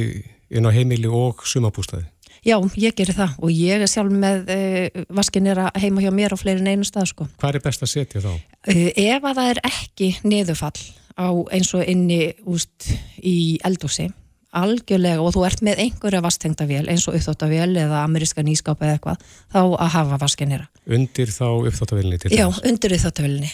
[0.53, 2.07] inn á heimili og sumabústaði?
[2.43, 6.39] Já, ég gerir það og ég er sjálf með uh, vaskinera heima hjá mér á
[6.41, 7.29] fleiri en einu stað sko.
[7.39, 8.33] Hvað er best að setja þá?
[8.67, 12.89] Uh, ef að það er ekki niðurfall á eins og inni úst,
[13.21, 14.09] í eldúsi
[14.53, 19.23] algjörlega og þú ert með einhverja vastengdavél eins og uppþóttavél eða ameríska nýskápa eða eitthvað
[19.53, 22.61] þá að hafa vaskinera Undir þá uppþáttavillinni til Já, dæmis?
[22.69, 23.53] undir uppþóttavélinni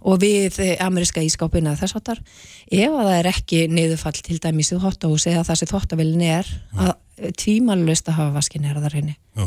[0.00, 2.22] og við eh, ameríska ískápina þess áttar
[2.70, 6.50] ef að það er ekki niðurfall til dæmis í þóttahús eða það sem þóttavélinni er
[6.76, 6.96] að
[7.36, 9.46] tvímalust að hafa vaskinera þar henni Já,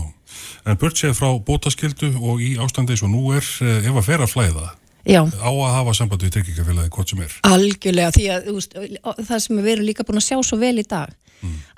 [0.69, 4.07] en burt séð frá bótaskildu og í ástandi eins og nú er, eh, ef að
[4.07, 4.67] fer að flæða,
[5.03, 7.33] Já, á að hafa sambandi við tryggingafélagi hvort sem er.
[7.43, 10.87] algjörlega því að veist, það sem við erum líka búin að sjá svo vel í
[10.87, 11.11] dag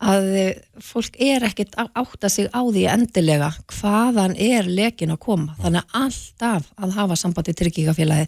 [0.05, 5.23] að eh, fólk er ekkert að átta sig á því endilega hvaðan er lekin að
[5.25, 5.55] koma.
[5.61, 8.27] Þannig að alltaf að hafa sambandi tryggingafélagi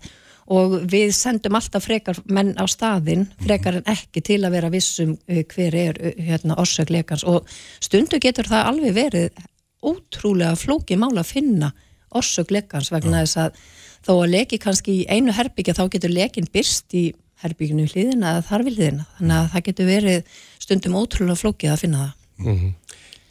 [0.57, 5.17] og við sendum alltaf frekar menn á staðinn frekar en ekki til að vera vissum
[5.27, 7.25] eh, hver er eh, hérna, orsök lekans.
[7.27, 7.47] Og
[7.83, 9.43] stundu getur það alveg verið
[9.83, 11.73] ótrúlega flókið mál að finna
[12.15, 13.59] orsök lekans vegna þess að
[14.05, 17.07] þó að leki kannski í einu herbyggja þá getur lekin byrst í
[17.43, 21.81] herbygginu hliðina eða þar við hliðina þannig að það getur verið stundum ótrúlega flókið að
[21.83, 22.13] finna það.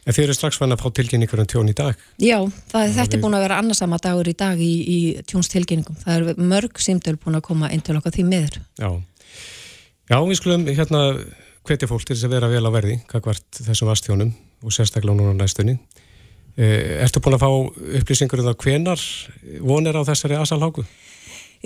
[0.06, 1.98] En þið eru strax fann að fá tilkynningur um tjón í dag?
[2.22, 2.36] Já,
[2.70, 5.96] það, þetta er búin að vera annarsama dagur í dag í, í tjónstilkynningum.
[6.04, 8.60] Það eru mörg símtöl búin að koma inn til okkar því miður.
[8.78, 8.90] Já.
[10.06, 11.00] Já, við skulum hérna
[11.66, 14.30] hvetja fólk til þess að vera vel á verði kakvart þessum vastjónum
[14.62, 15.74] og sérstaklega núna næstunni.
[16.56, 17.50] Eh, ertu búin að fá
[18.00, 19.02] upplýsingur um það hvenar
[19.60, 20.86] vonir á þessari asalháku?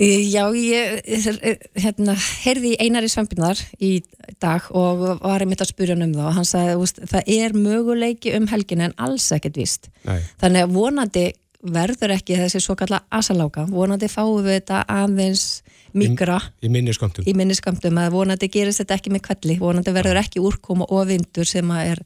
[0.01, 4.01] E, Já, ég eh, hérna, heyrði í Einari Svampinar í
[4.41, 8.33] dag og var einmitt að spyrja hann um það og hann sagði, það er möguleiki
[8.35, 9.91] um helgin en alls ekkert víst.
[10.07, 10.19] Nei.
[10.41, 11.25] Þannig að vonandi
[11.61, 15.61] verður ekki þessi svo kalla asaláka, vonandi fáum við þetta aðeins
[15.93, 17.27] mikra Í minni skamtum?
[17.27, 21.47] í minniskamtum að vonandi gerist þetta ekki með kvelli, vonandi verður ekki úrkoma og vindur
[21.47, 22.03] sem að er,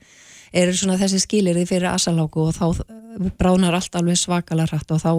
[0.53, 2.65] er svona þessi skilirði fyrir asaláku og þá
[3.39, 5.11] bránar allt alveg svakalega hrætt og þá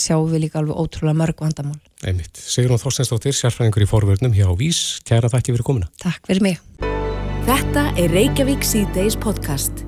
[0.00, 1.78] sjáum við líka alveg ótrúlega mörg vandamál.
[2.02, 2.34] Einmitt.
[2.34, 4.80] Sigrun Þorstensdóttir, sérfræðingur í forvörnum hjá Vís.
[5.06, 5.90] Kæra þakki fyrir komuna.
[6.02, 6.58] Takk fyrir mig.
[7.46, 9.84] Þetta er Reykjavík C-Days podcast.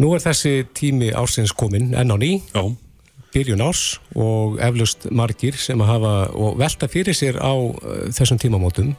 [0.00, 2.62] Nú er þessi tími ársins komin enn á ný, Já,
[3.34, 8.40] byrjun árs og eflaust margir sem að hafa og velta fyrir sér á uh, þessum
[8.40, 8.94] tímamótum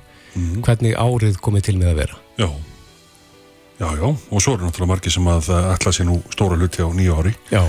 [0.64, 2.20] hvernig árið komið til með að vera.
[2.40, 2.48] já,
[3.82, 6.90] já, já, og svo eru náttúrulega margir sem að ætla sér nú stóra hluti á
[6.94, 7.64] nýju ári Já.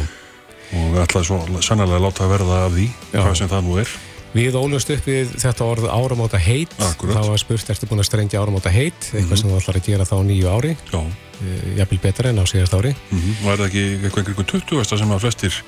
[0.76, 3.20] og ætla svo sannlega að láta verða af því, Já.
[3.22, 3.88] hvað sem það nú er.
[4.32, 6.72] Við ólust upp við þetta orð áramóta heit.
[6.80, 7.18] Akkúrat.
[7.18, 10.06] Það var spurt, ertu búin að strengja áramóta heit, eitthvað sem þú ætlar að gera
[10.08, 12.94] þá nýju ári, Já, uh, jafnvel betra en á síðast ári.
[13.12, 14.96] mm og er það ekki eitthvað einhverjum 20.
[14.96, 15.58] sem að flestir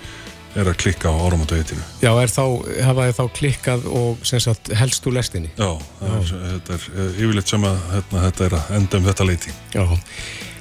[0.60, 1.82] er að klikka á áramóta heitinu?
[2.02, 2.44] Já, er þá,
[2.86, 5.50] hafa þið þá klikkað og sem sagt helst úr lestinni?
[5.58, 9.08] Já, það er, þetta er eh, yfirleitt sem að hérna, þetta er að enda um
[9.10, 9.56] þetta leiti.
[9.74, 9.84] Já,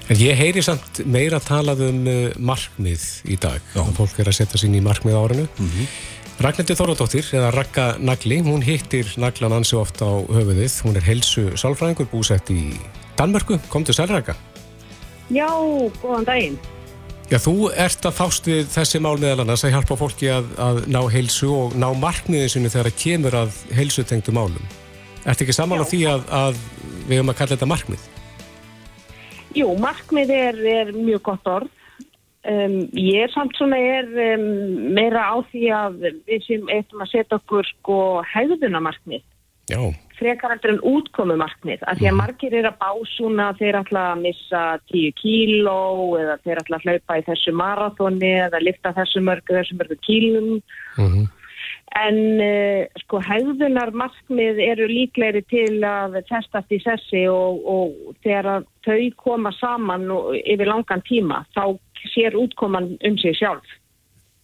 [0.03, 3.63] en ég heyri samt meira talað um uh, markmið í dag.
[3.75, 3.83] Já.
[3.85, 5.47] Að fólk er að setja sín í markmið á árinu.
[5.61, 5.87] Mm
[6.41, 10.79] Ragnhildur Þóradóttir, eða Ragga Nagli, hún hittir naglan ansi oft á höfuðið.
[10.81, 12.73] Hún er helsu sálfræðingur búsett í
[13.19, 13.59] Danmörku.
[13.69, 14.33] Komdu sæl Ragga.
[15.29, 15.47] Já,
[16.01, 16.57] góðan daginn.
[17.31, 20.81] Já, þú ert að fást við þessi mál meðal annars að hjálpa fólki að, að
[20.91, 24.73] ná heilsu og ná markmiðin sinni þegar það kemur að heilsutengdu málum.
[25.23, 26.59] Ertu ekki saman á því að, að
[27.07, 28.09] við höfum að kalla þetta markmið?
[29.53, 31.71] Jú, markmið er, er mjög gott orð
[32.43, 34.41] Um, ég er samt svona er um,
[34.91, 35.93] meira á því að
[36.27, 37.99] við sem eitthvað að setja okkur sko
[38.33, 39.21] hegðunamarknið
[39.71, 39.79] Já,
[40.17, 44.63] frekar heldur en útkomumarknið af því að margir er að básuna þeir ætla að missa
[44.91, 45.77] 10 kíló
[46.21, 50.51] eða þeir ætla að hlaupa í þessu marathoni eða lifta þessu mörgu þessu mörgu kílum
[50.97, 51.25] mhm,
[51.99, 58.65] en uh, sko hegðunar markmið eru líklegri til að testast í sessi og, og þegar
[58.85, 60.07] þau koma saman
[60.41, 61.77] yfir langan tíma þá
[62.13, 63.67] sér útkoman um sig sjálf.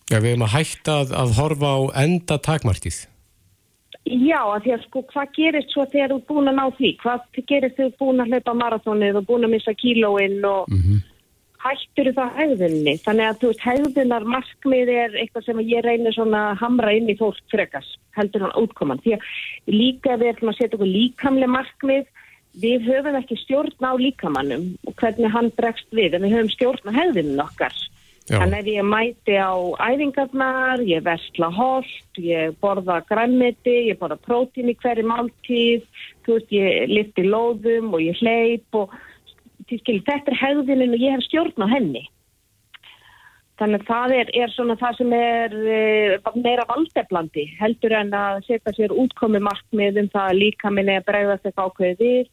[0.09, 3.01] Já, við erum að hætta að, að horfa á enda takmarkið.
[4.09, 6.89] Já, af því að sko hvað gerist svo þegar þú er búin að ná því?
[7.03, 10.71] Hvað gerist þegar þú er búin að hlaupa marathónið og búin að missa kílóinn og
[11.61, 12.95] hættur það hegðunni?
[13.03, 17.11] Þannig að þú veist, hegðunar markmið er eitthvað sem ég reynir svona að hamra inn
[17.11, 19.03] í fólk frekas, heldur hann útkoman.
[19.05, 19.29] Því að
[19.75, 22.09] líka við ætlum að setja okkur líkamlega markmið,
[22.65, 26.89] við höfum ekki stjórn á líkamannum og hvernig hann bregst við, en við höfum stjórn
[26.89, 27.77] á hegðunum okkar.
[28.29, 34.69] Þannig ef ég mæti á æfingarnar, ég vesla holt, ég borða græmmiti, ég borða prótín
[34.69, 35.87] í hverju máltíð,
[36.27, 38.93] veist, ég lifti lóðum og ég hleyp og
[39.65, 42.05] skil, þetta er hegðunin og ég hef stjórn á henni.
[43.59, 48.43] Þannig að það er, er svona það sem er uh, meira valdeflandi heldur en að
[48.47, 52.29] setja sér útkomi markmið um það að líka minni að bregðast eitthvað ákveðið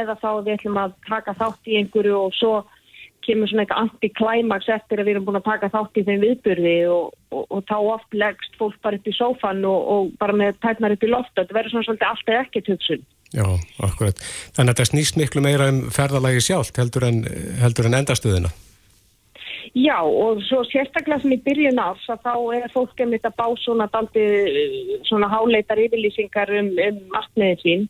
[0.00, 2.54] eða þá við ætlum að taka þátt í einhverju og svo
[3.30, 6.76] kemur svona eitthvað anti-climax eftir að við erum búin að taka þátt í þeim viðburði
[6.90, 10.58] og, og, og þá oft leggst fólk bara upp í sófan og, og bara með
[10.64, 13.06] tætnar upp í loft þetta verður svona svolítið alltaf ekkert hugsun.
[13.30, 13.46] Já,
[13.86, 14.18] akkurat.
[14.56, 17.22] Þannig að það snýst miklu meira um ferðalagi sjálft heldur en,
[17.62, 18.50] heldur en endastöðina.
[19.76, 23.86] Já og svo sérstaklega sem í byrjun að þá er fólk einmitt að bá svona
[23.92, 24.24] daldi
[25.06, 27.86] svona háleitar yfirlýsingar um, um markmiðin sín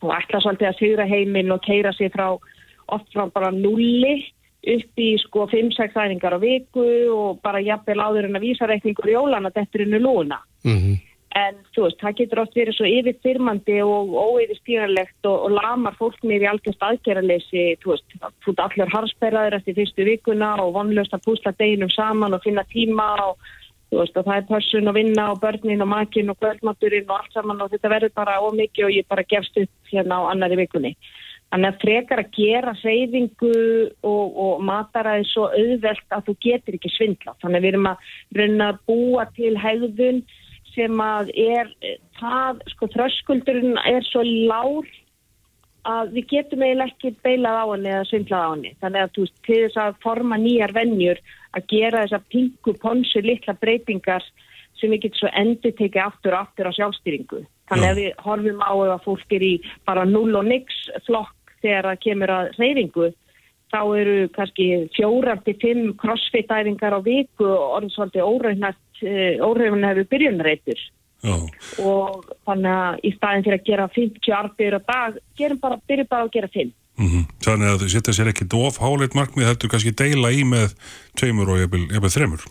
[0.00, 4.22] og ætla svolítið að sigra heiminn og keira sér frá oft frá bara nulli
[4.62, 9.10] upp í sko 5-6 æfingar á viku og bara jafnvel áður en að vísa reikningur
[9.10, 10.38] í jólana þetta er innu lúna.
[10.62, 11.00] Mm
[11.32, 16.18] En þú veist, það getur oft verið svo yfirfyrmandi og óyfirstýralegt og, og lamar fólk
[16.28, 21.16] mér í algjörst aðgerraleysi, þú veist, þú veist, allir harsperraður eftir fyrstu vikuna og vonlöst
[21.16, 23.48] að púsla deginum saman og finna tíma og
[23.88, 27.16] þú veist, og það er pörsun og vinna og börnin og makin og kvöldmaturinn og
[27.16, 30.60] allt saman og þetta verður bara ómikið og ég bara gefst upp hérna á annari
[30.60, 30.92] vikunni.
[31.52, 33.56] Þannig að frekar að gera reyfingu
[34.08, 37.34] og, og mataræði svo auðvelt að þú getur ekki svindla.
[37.42, 38.06] Þannig að við erum að
[38.38, 40.22] reyna að búa til hegðun
[40.72, 41.68] sem að er
[42.16, 44.88] það, sko þröskuldurinn er svo lár
[45.92, 48.72] að við getum eiginlega ekki beilað á henni eða svindlað á henni.
[48.80, 53.24] Þannig að þú veist, til þess að forma nýjar vennjur að gera þessa pingu, ponsu,
[53.26, 54.24] litla breytingar
[54.80, 57.44] sem við getum svo endur tekið aftur og aftur á sjálfstýringu.
[57.68, 61.90] Þannig að við horfum á að fólk er í bara null og nix flokk þegar
[61.90, 63.10] það kemur að reyfingu
[63.72, 69.04] þá eru kannski fjórar til fimm crossfit-æfingar á viku og orðið svolítið óraunhæft,
[69.40, 70.82] óraunhæfu byrjunreitur
[71.22, 71.36] Já,
[71.78, 76.08] og þannig að í staðin fyrir að gera 50 arbyrður á dag, gerum bara, byrjum
[76.10, 76.72] bara að gera 5.
[76.98, 80.74] mm þannig að þau setja sér ekki of háleit markmið heldur kannski deila í með
[81.18, 82.44] tveimur og jafnvel þremur.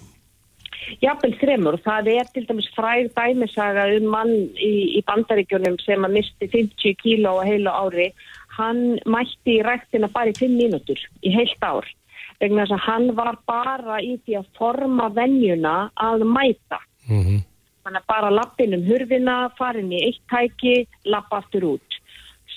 [1.03, 6.07] Jafnvel þremur og það er til dæmis fræð dæmisaga um mann í, í bandaríkjunum sem
[6.07, 8.09] að misti 50 kíló á heilu ári.
[8.57, 11.87] Hann mætti í rættina bara í 5 mínútur í heilt ár
[12.41, 16.81] vegna þess að hann var bara í því að forma venjuna að mæta.
[17.07, 17.39] -hmm.
[17.83, 21.97] Þannig að bara lappin um hurfina, farin í eitt tæki, lappa aftur út.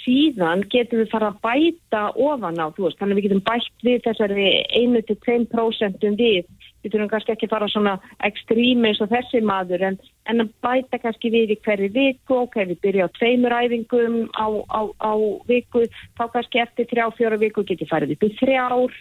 [0.04, 3.86] Síðan getum við fara að bæta ofan á, þú veist, þannig að við getum bætt
[3.86, 4.48] við þessari
[4.82, 6.44] 1-2% við.
[6.84, 7.92] Við þurfum kannski ekki að fara svona
[8.28, 9.94] ekstrími eins og þessi maður, en,
[10.28, 14.46] en að bæta kannski við í hverju viku, ok, við byrja á tveimur æfingum á,
[14.68, 15.12] á, á
[15.48, 15.86] viku,
[16.18, 18.98] þá kannski eftir þrjá-fjóra viku get ég farið upp í þrjár.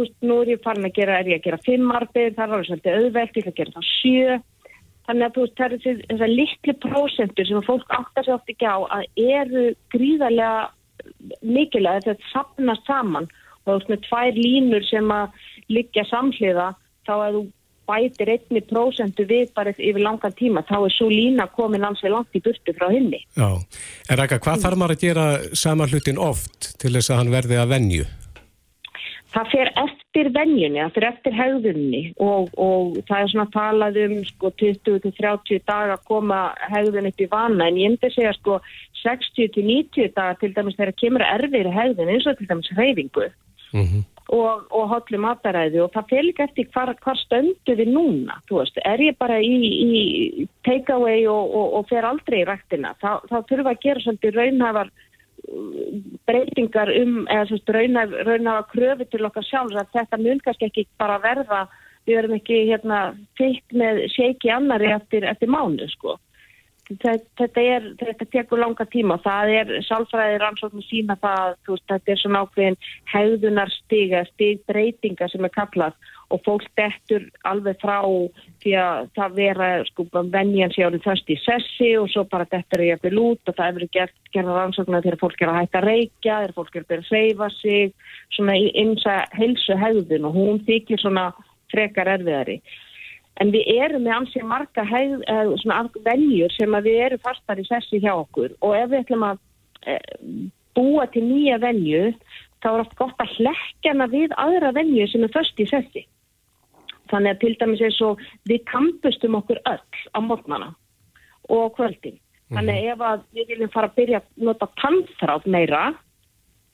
[0.00, 2.56] Veist, nú er ég farin að gera, er ég að gera fimm arbið, það er
[2.56, 4.40] alveg auðvelt, ég ætla að gera það sjö.
[5.10, 8.70] Þannig að þú veist, það er þessar litlu prósentur sem fólk áttar sig oft ekki
[8.70, 10.68] á að eru gríðarlega
[11.42, 13.26] mikilvæg þetta sapnast saman
[13.64, 16.68] og þú veist með tvær línur sem að liggja samhliða
[17.10, 17.48] þá að þú
[17.90, 22.14] bætir einni prósentu við bara yfir langan tíma þá er svo lína komin alls við
[22.14, 23.22] langt í burtu frá henni.
[23.34, 23.50] Já.
[24.10, 25.26] En Rækka, hvað þarf maður að gera
[25.64, 28.08] sama hlutin oft til þess að hann verði að venju?
[29.30, 34.16] Það fer eftir venjunni, það fer eftir hegðunni og, og það er svona talað um
[34.26, 36.40] sko 20-30 daga að koma
[36.72, 38.58] hegðun upp í vana en ég myndi segja sko
[39.04, 43.30] 60-90 daga til dæmis þegar kemur erfiðri hegðun eins og til dæmis reyfingu
[43.70, 48.78] Mm og, og hotlu mataræði og það líka eftir hvar, hvar stöndu við núna, veist,
[48.86, 53.26] er ég bara í, í take away og, og, og fer aldrei í rættina, þá,
[53.26, 54.92] þá þurfum að gera svolítið raunhafar
[56.28, 60.86] breytingar um, eða svo raun af kröfu til okkar sjálfs að þetta mun kannski ekki
[61.00, 61.64] bara verða,
[62.06, 63.00] við verðum ekki hérna
[63.38, 66.18] fyrst með seiki annari eftir, eftir mánu sko.
[66.90, 72.18] Þetta, er, þetta tekur langa tíma það er sálfræðir ansóknum sína það, veist, þetta er
[72.18, 72.78] svona ákveðin
[73.12, 78.00] hegðunarstiga, stigbreytinga sem er kallað og fólk dettur alveg frá
[78.62, 82.82] því að það vera sko vennjan sé árið þörst í sessi og svo bara dettur
[82.86, 85.88] ég eftir lút og það hefur gert gerða rannsóknar þegar fólk er að hætta að
[85.88, 87.96] reykja, þegar fólk er að byrja að seifa sig,
[88.34, 91.30] svona einsa helsu hegðun og hún þykir svona
[91.70, 92.60] frekar erfiðari.
[93.40, 97.60] En við erum með ansið marga hegð, eh, svona vennjur sem að við erum fastar
[97.60, 99.38] í sessi hjá okkur og ef við ætlum að
[99.86, 99.98] eh,
[100.76, 102.12] búa til nýja vennju
[102.60, 106.04] þá er oft gott að hlekkjana við aðra vennju sem er först í sessi.
[107.10, 110.74] Þannig að til dæmis eins og við kampustum okkur öll á morgnana
[111.50, 112.20] og kvöldin.
[112.50, 115.82] Þannig að ef að við viljum fara að byrja að nota tannþráð meira,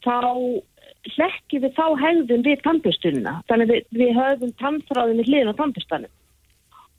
[0.05, 0.19] þá
[1.15, 3.35] hlekkjum við þá hegðum við kampustunina.
[3.49, 6.13] Þannig að við, við höfum tannþráðin í hliðin á kampustanum.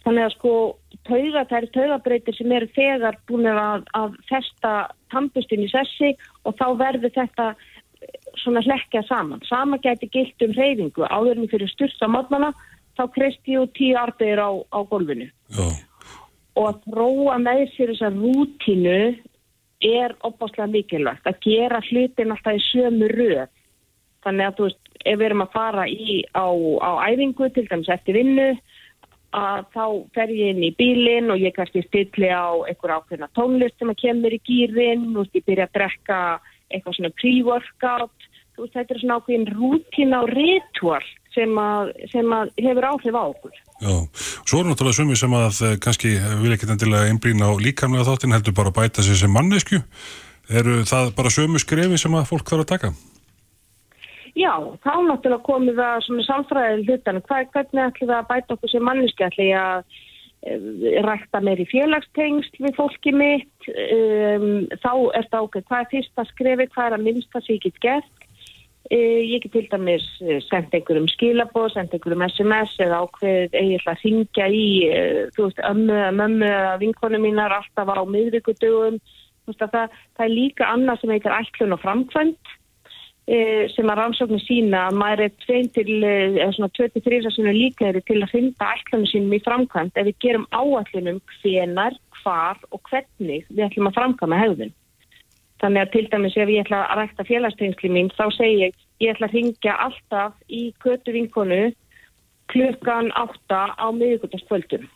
[0.05, 0.51] Þannig að sko
[1.07, 4.73] tauga, það eru taugabreitir sem eru þegar búin að, að festa
[5.11, 6.13] kampustin í sessi
[6.45, 7.49] og þá verður þetta
[8.37, 9.41] svona hlekkja saman.
[9.49, 12.53] Sama gæti gilt um reyfingu áðurinn fyrir styrst á mótnana
[12.97, 15.29] þá kristi út tíu arbeir á, á golfinu.
[15.53, 15.67] Já.
[16.57, 19.01] Og að þróa með sér þessa rútínu
[19.85, 21.27] er opáslega mikilvægt.
[21.29, 23.45] Að gera hlutin alltaf í sömu röð.
[24.25, 26.47] Þannig að þú veist, ef við erum að fara í á,
[26.81, 28.47] á æfingu, til dæmis eftir vinnu,
[29.37, 29.85] að þá
[30.15, 34.01] fer ég inn í bílinn og ég kannski stilli á einhver ákveðna tónlist sem að
[34.03, 36.19] kemur í gýrin, veist, ég byrja að drekka
[36.73, 38.27] eitthvað svona pre-workout,
[38.57, 41.05] veist, þetta er svona ákveðin rútína og ritual
[41.37, 43.57] sem að, sem að hefur áhrif á okkur.
[43.77, 43.93] Já,
[44.41, 48.33] svo er náttúrulega sumi sem að eh, kannski vil ekki endilega einblýna á líkamlega þáttin
[48.33, 49.83] heldur bara að bæta sér sem mannesku.
[50.47, 52.91] Eru það bara sömu skrefi sem að fólk þarf að taka?
[54.37, 54.53] Já,
[54.85, 57.21] þá náttúrulega komið það svona samfræðið hlutan.
[57.25, 59.25] Hvað, hvernig ætlum við að bæta okkur sem mannesku?
[59.25, 59.95] Ætlum ég að
[60.45, 63.69] e, rækta meir í félagstengst við fólki mitt?
[63.71, 66.67] Um, þá er það okkur, hvað er fyrsta skrefi?
[66.75, 68.13] Hvað er að minnsta sem ég get gert?
[68.93, 73.95] Eh, ég get til dæmis eh, sendt einhverjum skilabóð, sendt einhverjum SMS eða ákveðið eiginlega
[73.95, 74.67] að ringja í,
[75.35, 76.51] þú veist, ömmu, mömmu
[76.85, 79.01] vinkonu mínar alltaf á miðvíkudögum.
[79.49, 82.56] Það, það er líka annað sem heitir ætlun og framkvæmt
[83.27, 89.07] sem að rannsóknir sína að maður er 23 sem er líklegri til að finna ætlunum
[89.11, 94.39] sínum í framkvæmt ef við gerum áallunum hvenar, hvar og hvernig við ætlum að framkvæma
[94.39, 94.71] hegðun.
[95.59, 99.13] Þannig að til dæmis ef ég ætla að rækta félagstengsli mín þá segir ég ég
[99.13, 101.71] ætla að ringja alltaf í kötu vinkonu
[102.51, 104.87] klukkan átta á miðugutaskvöldum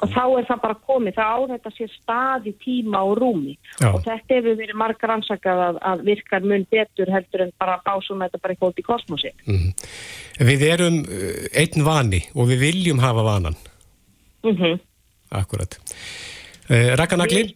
[0.00, 3.88] og þá er það bara komið, það á þetta sér staði tíma og rúmi Já.
[3.90, 8.24] og þetta hefur verið margar ansakað að, að virkar mun betur heldur en bara ásum
[8.24, 9.32] þetta bara eitthvað út í kosmosi.
[9.46, 9.72] Mm -hmm.
[10.50, 13.56] Við erum uh, einn vani og við viljum hafa vanan.
[14.44, 14.80] Mm -hmm.
[15.30, 15.78] Akkurat.
[16.70, 17.54] Uh, Rækkanagli?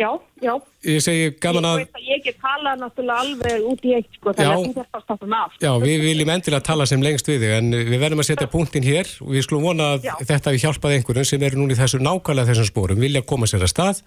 [0.00, 0.54] Já, já.
[0.88, 1.82] Ég segi gaman að...
[1.82, 5.02] Ég, ég ekki tala náttúrulega alveg út í eitt, sko, þannig að þú þarfst að
[5.04, 5.58] stoppa með allt.
[5.60, 8.86] Já, við viljum endilega tala sem lengst við þig, en við verðum að setja punktin
[8.86, 10.14] hér og við skulum vona að já.
[10.32, 13.74] þetta við hjálpaði einhverjum sem eru núni þessu nákvæmlega þessum spórum, vilja koma sér að
[13.74, 14.02] stað,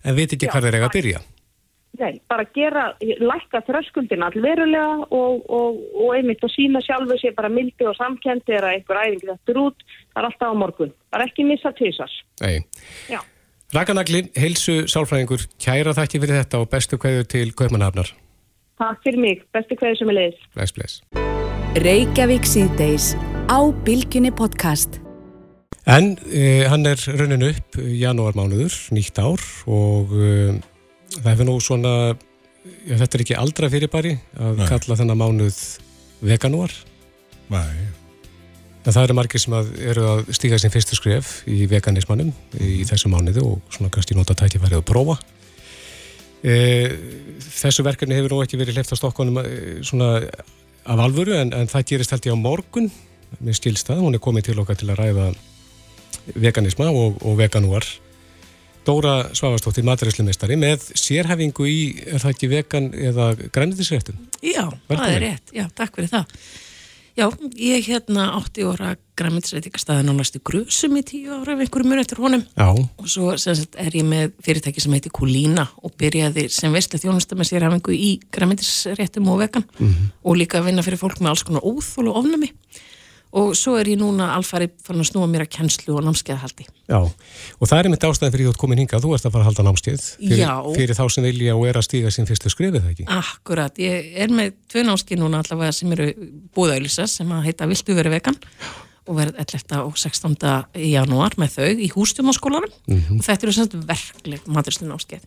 [0.00, 1.24] en veit ekki já, hvað þeir eiga að byrja.
[1.98, 7.50] Nei, bara gera, lækka þröskuldin allverulega og, og, og einmitt og sína sjálfu sér bara
[7.50, 10.92] mildi og samkendi eða einhver æfingi þetta er út, það er alltaf á morgun.
[11.10, 12.14] Bara ekki missa tvísas.
[12.44, 12.60] Nei.
[13.10, 13.18] Já.
[13.68, 18.14] Rakanagli, heilsu sálfræðingur, kæra þakki fyrir þetta og bestu kveðu til Kaupmannhafnar.
[18.80, 20.46] Takk fyrir mig, bestu kveðu sem er leiðis.
[20.54, 20.94] Bless, bless.
[21.84, 23.10] Reykjavík síðdeis
[23.52, 24.96] á Bilginni podcast.
[25.84, 30.56] En eh, hann er rauninu upp janúarmánuður, nýtt ár og eh,
[31.18, 31.94] það hefur nú svona,
[32.88, 34.68] já, þetta er ekki aldra fyrirbæri að Nei.
[34.72, 35.60] kalla þennan mánuð
[36.24, 36.72] veganúar.
[37.52, 37.68] Nei,
[38.88, 42.86] En það eru margir sem að eru að stíka sin fyrstu skref í veganismannum í
[42.88, 45.18] þessu mánuðu og svona kannski nota tækifærið að prófa.
[46.40, 46.54] E,
[47.58, 49.50] þessu verkefni hefur nú ekki verið hleyft á stokkonum e,
[49.84, 50.14] svona
[50.88, 52.88] af alvöru en, en það gerist held ég á morgun
[53.44, 54.00] með stílstað.
[54.00, 55.26] Hún er komið til okkar til að ræða
[56.38, 57.84] veganisma og, og veganúar.
[58.88, 64.16] Dóra Svavastóttir, maturæslimestari, með sérhefingu í, er það ekki vegan eða grænletisréttum?
[64.40, 65.02] Já, Velkomin.
[65.02, 65.52] það er rétt.
[65.52, 66.32] Já, takk fyrir það.
[67.18, 67.26] Já,
[67.58, 72.20] ég hérna átti óra græmiðsreitingastæðin á næstu grusum í tíu ára ef einhverju mun eftir
[72.22, 72.68] honum Já.
[72.70, 77.34] og svo sagt, er ég með fyrirtæki sem heiti Kulína og byrjaði sem veistlega þjónusta
[77.34, 80.12] með sér hafingu í græmiðsreitum og vegan mm -hmm.
[80.22, 82.52] og líka að vinna fyrir fólk með alls konar óþól og ofnami
[83.36, 86.64] og svo er ég núna alfari fann að snúa mér að kennslu og námskeiðahaldi.
[86.88, 89.28] Já, og það er mitt ástæðan fyrir því að þú ert komin hingað, þú ert
[89.28, 92.28] að fara að halda námskeið fyrir, fyrir þá sem vilja og er að stíga sín
[92.28, 93.08] fyrstu skrifið það ekki.
[93.18, 96.10] Akkurat, ég er með tvö námskeið núna allavega sem eru
[96.56, 98.38] búðauðlisa sem að heita Viltu verið vegan
[99.08, 99.80] og verð 11.
[99.80, 100.36] og 16.
[100.92, 105.24] janúar með þau í hústjómaskólanum og þetta eru semst verkleg maturslu námskeið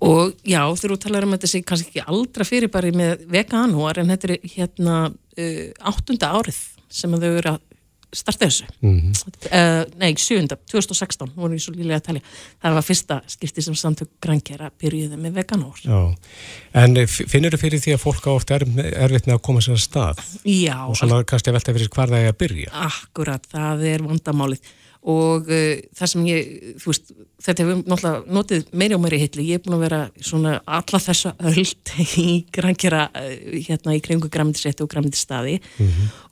[0.00, 4.12] og já, þú talar um þetta sé kannski ekki aldra fyrir bara með veganúar en
[4.14, 6.60] þetta er hérna uh, áttunda árið
[6.90, 7.60] sem þau eru að
[8.10, 8.66] starta þessu.
[8.82, 9.12] Mhm.
[9.54, 12.22] uh, nei, sjönda, 2016 voru ég svo lílega að talja
[12.62, 16.00] það var fyrsta skipti sem samtök grænkjara byrjuði með veganúar Já,
[16.82, 19.78] en finnur þú fyrir því að fólk á oft er, erfitt með að koma sér
[19.78, 20.24] að stað?
[20.42, 22.74] Já, og svona kannski að velta fyrir hvar það er að byrja?
[22.88, 26.48] Akkurat, það er vandamálið og uh, það sem ég,
[26.82, 30.00] þú veist, þetta hefur náttúrulega notið meiri og meiri hitli, ég er búin að vera
[30.30, 33.34] svona alla þessa öld í grænkjara, uh,
[33.64, 35.58] hérna í kringu græmyndisrétti og græmyndisstaði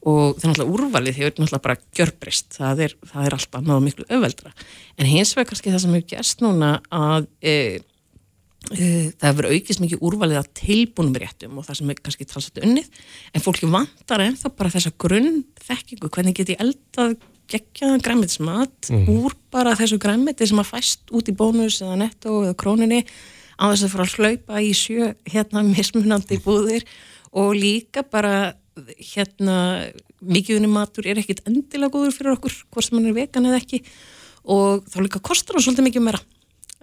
[0.05, 3.87] og það er náttúrulega úrvalið hefur náttúrulega bara gjörbreyst, það er, það er alltaf náðu
[3.87, 4.57] miklu öðveldra,
[4.99, 7.79] en hins vegar kannski það sem hefur gerst núna að uh,
[8.69, 12.59] Uh, það hefur aukist mikið úrvalið að tilbúnum réttum og það sem er kannski talsett
[12.67, 12.89] unnið.
[13.33, 17.15] En fólki vantar ennþá bara þessa grunn þekkingu, hvernig get ég eldað
[17.49, 22.57] geggjaðan græmitismat úr bara þessu græmiti sem að fæst út í bónus eða netto eða
[22.61, 23.03] króninni
[23.59, 26.87] á þess að fara að hlaupa í sjö hérna mismunandi búðir
[27.33, 29.59] og líka bara hérna
[30.21, 33.61] mikið unni matur er ekkit endilega góður fyrir okkur hvort sem hann er vegan eða
[33.63, 33.83] ekki
[34.49, 36.21] og þá líka kostar hann svolítið mikið meira.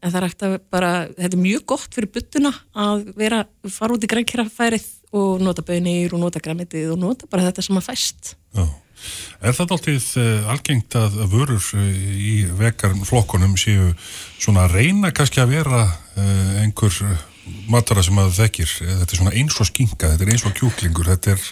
[0.03, 2.51] En það er ekkert að bara, þetta er mjög gott fyrir buttuna
[2.85, 3.43] að vera,
[3.73, 7.79] fara út í grænkjærafærið og nota bönir og nota græmitið og nota bara þetta sem
[7.79, 8.35] að fæst.
[8.53, 8.65] Já.
[9.45, 11.85] Er það alltið uh, algengt að vörur uh,
[12.15, 13.91] í vegarflokkunum séu
[14.39, 17.01] svona að reyna kannski að vera uh, einhver
[17.69, 21.11] matara sem að þekkir, þetta er svona eins og skinka, þetta er eins og kjúklingur,
[21.13, 21.43] þetta er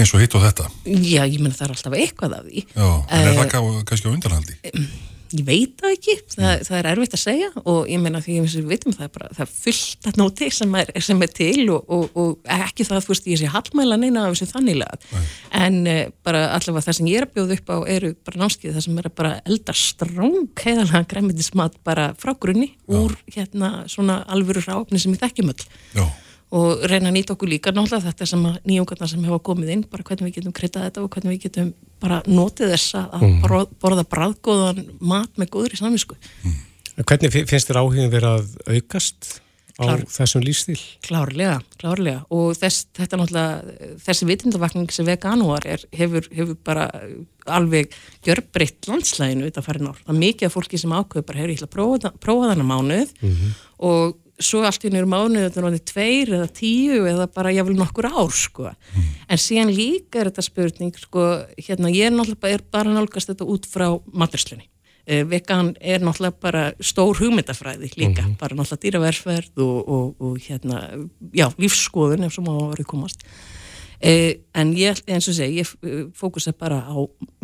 [0.00, 0.66] eins og hitt og þetta.
[0.86, 4.10] Já, ég menna það er alltaf eitthvað af því Já, en er Eh, það kannski
[4.10, 4.58] á undanhaldi?
[5.36, 8.54] Ég veit það ekki, það, það er erfitt að segja og ég meina því að
[8.56, 11.66] við veitum það er bara það er fullt að nóti sem er, sem er til
[11.74, 15.22] og, og, og ekki það að þú veist ég sé hallmæla neina af þessu þannilega
[15.60, 18.74] en uh, bara allavega það sem ég er að bjóða upp á eru bara námskið
[18.78, 24.62] það sem er bara elda stráng heiðalega græmitismat bara frá grunni úr hérna svona alvöru
[24.64, 25.64] ráfni sem ég þekkjum öll.
[25.94, 26.04] Já,
[26.50, 29.84] og reyna að nýta okkur líka náttúrulega þetta sem að nýjungarna sem hefa komið inn
[29.90, 31.68] bara hvernig við getum kryttað þetta og hvernig við getum
[32.02, 33.76] bara notið þess að mm.
[33.84, 34.82] borða bræðgóðan
[35.12, 36.18] mat með góður í saminsku
[36.98, 39.30] En Hvernig fi- finnst þér áhugin verið að aukast
[39.80, 40.02] á Klár.
[40.12, 40.76] þessum lífstíl?
[41.06, 46.90] klárlega, klárlega og þess, þetta náttúrulega þessi vitundavakning sem veganúar er hefur, hefur bara
[47.48, 47.94] alveg
[48.26, 51.62] gjörbreytt landslæginu þetta farin ár, það er mikið af fólki sem ákveður bara, hefur ég
[51.62, 53.14] ætla að prófa, prófa þennan mánuð
[53.80, 57.54] og svo allt í einu eru mánuð þetta er náttúrulega tveir eða tíu eða bara
[57.54, 61.28] jáfnvel nokkur ár sko en síðan líka er þetta spurning sko,
[61.60, 64.70] hérna ég er náttúrulega bara, er bara nálgast þetta út frá maturslunni
[65.10, 70.82] Eh, vegan er náttúrulega bara stór hugmyndafræði líka, bara náttúrulega dýraverfverð og, og, og hérna,
[71.34, 73.24] já, lífsskoðun ef svo má að verið komast.
[74.00, 76.96] Eh, en ég, eins og segi, ég eh, fókusa bara á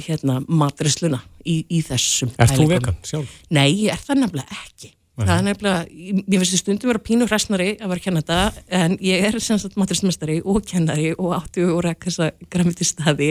[0.05, 2.31] hérna matrisluna í, í þessum.
[2.39, 3.35] Ert þú vegan sjálf?
[3.51, 4.93] Nei, ég er það nefnilega ekki.
[5.17, 8.97] Það er nefnilega, mér finnst stundum vera pínu hræstnari að vera að kenna þetta, en
[9.01, 13.31] ég er sem sagt matrismestari og kennari og áttu og rekk þessa græmiti staði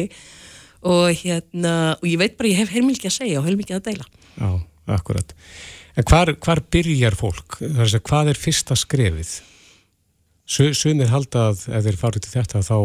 [0.85, 4.07] og hérna, og ég veit bara, ég hef heilmikið að segja og heilmikið að deila.
[4.39, 4.49] Já,
[4.97, 5.35] akkurat.
[5.95, 7.59] En hvar, hvar byrjar fólk?
[7.61, 9.35] Er Hvað er fyrsta skrefið?
[10.45, 12.75] Su- Sumir halda að ef þeir farið til þetta þá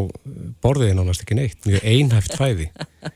[0.65, 2.71] borðið þið nánast ekki neitt, mjög einhæft fæði.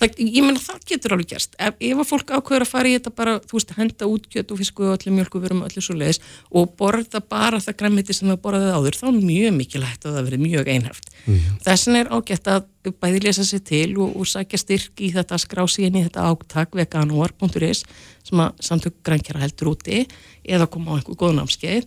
[0.00, 1.56] það, ég meina það getur alveg gerst.
[1.58, 4.52] Ef, ef að fólk ákveður að fara í þetta bara þú veist, henda út kjöt
[4.54, 8.30] og fisku og allir mjölku verum allir svo leiðis og borða bara það græmiti sem
[8.30, 11.10] það borðaði áður þá er mjög mikilvægt að það verið mjög einhæft.
[11.22, 11.58] Mm.
[11.62, 12.64] þessin er ágætt að
[12.98, 16.74] bæði lesa sér til og, og sækja styrk í þetta skrá síðan í þetta áttak
[16.74, 17.84] veganúar.is
[18.26, 20.02] sem að samtök grænkjara heldur úti
[20.42, 21.86] eða koma á einhver góðnámskeið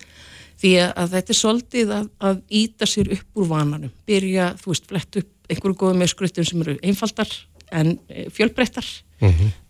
[0.61, 4.87] því að þetta er svolítið að, að íta sér upp úr vananum byrja, þú veist,
[4.91, 7.31] flett upp einhverju góðum með skruttum sem eru einfaldar
[7.75, 8.87] en eh, fjölbreyttar.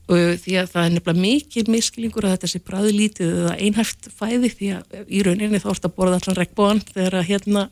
[0.06, 4.52] Og því að það er nefnilega mikil miskilingur að þetta sé bræðlítið eða einhæft fæði
[4.54, 7.64] því að í rauninni þá ertu að borða allan regnbóðan þegar að hérna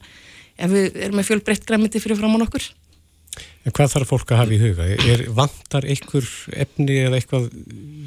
[0.57, 2.65] ef við erum með fjölbreytt græmiti fyrir framann okkur.
[3.63, 4.89] En hvað þarf fólk að hafa í huga?
[5.13, 6.25] Er vantar einhver
[6.65, 7.47] efni eða eitthvað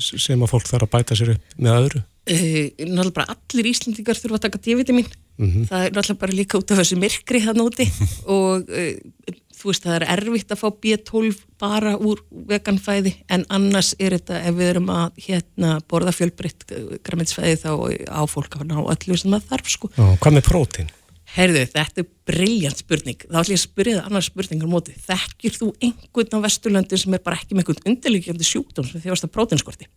[0.03, 2.03] sem að fólk þarf að bæta sér upp með öðru?
[2.27, 5.09] uh, náttúrulega bara allir Íslendingar þurfa að taka D-vitamin.
[5.37, 7.89] Það er náttúrulega bara líka út af þessu myrkri það nóti
[8.37, 13.95] og uh, þú veist það er erfitt að fá B12 bara úr veganfæði en annars
[13.99, 16.67] er þetta ef við erum að hérna borða fjölbreytt
[17.07, 17.71] græminsfæði þá
[18.13, 20.95] á fólk að ná öllu sem það þarf sko Já, hvað með prótín?
[21.37, 23.25] Herðu, þetta er brilljant spurning.
[23.27, 24.95] Þá ætlum ég að spyrja það annars spurningar móti.
[25.05, 29.27] Þekkir þú einhvern á Vesturlöndin sem er bara ekki með einhvern undirleikjandi sjúkdóm sem þjóðast
[29.27, 29.89] að prótinskorti?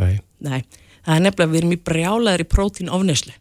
[0.00, 0.18] Nei.
[0.42, 0.58] Nei,
[1.06, 3.32] það er nefnilega, við erum í brjálaður í prótín ofneslu.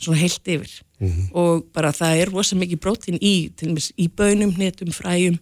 [0.00, 0.74] Svona heilt yfir.
[1.00, 1.30] Mhm.
[1.34, 5.38] Og bara það er rosa mikið prótín í, til dæmis í bönum, hnetum, fræjum,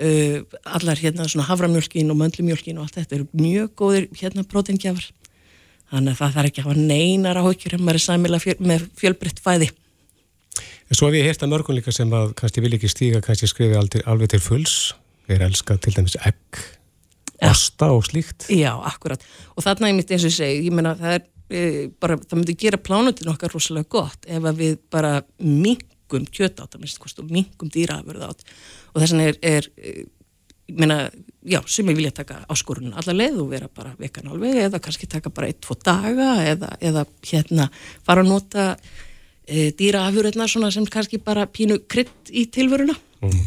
[0.00, 5.10] uh, allar hérna svona havramjölkin og möndlumjölkin og allt þetta eru mjög góðir hérna prótíngjafar.
[5.92, 8.86] Þannig að það þarf ekki að hafa neinar áhyggjur ef maður er sæmilega fjöl, með
[8.98, 9.70] fjölbreytt fæði.
[10.88, 13.48] En svo hef ég heyrt að mörgum líka sem að kannski vil ekki stíga, kannski
[13.50, 14.94] skrifi alveg, alveg til fulls.
[15.28, 16.58] Við erum elskað til dæmis egg,
[17.44, 18.48] osta og slíkt.
[18.52, 19.22] Já, akkurat.
[19.56, 21.24] Og þarna ég mitt eins og segi, ég meina það er
[22.00, 26.72] bara, það myndi gera plánutin okkar rosalega gott ef að við bara mingum kjöt át,
[26.72, 28.44] að minnst kost, og mingum dýraafurð át.
[28.94, 29.68] Og þess vegna er, er
[30.72, 30.98] meina,
[31.44, 35.08] já, sem ég vilja taka áskorunum allar leið og vera bara vekan alveg eða kannski
[35.10, 37.68] taka bara eitt, tvo daga eða, eða hérna
[38.06, 38.68] fara að nota
[39.46, 42.96] e, dýraafurðnar svona sem kannski bara pínu krydd í tilvöruna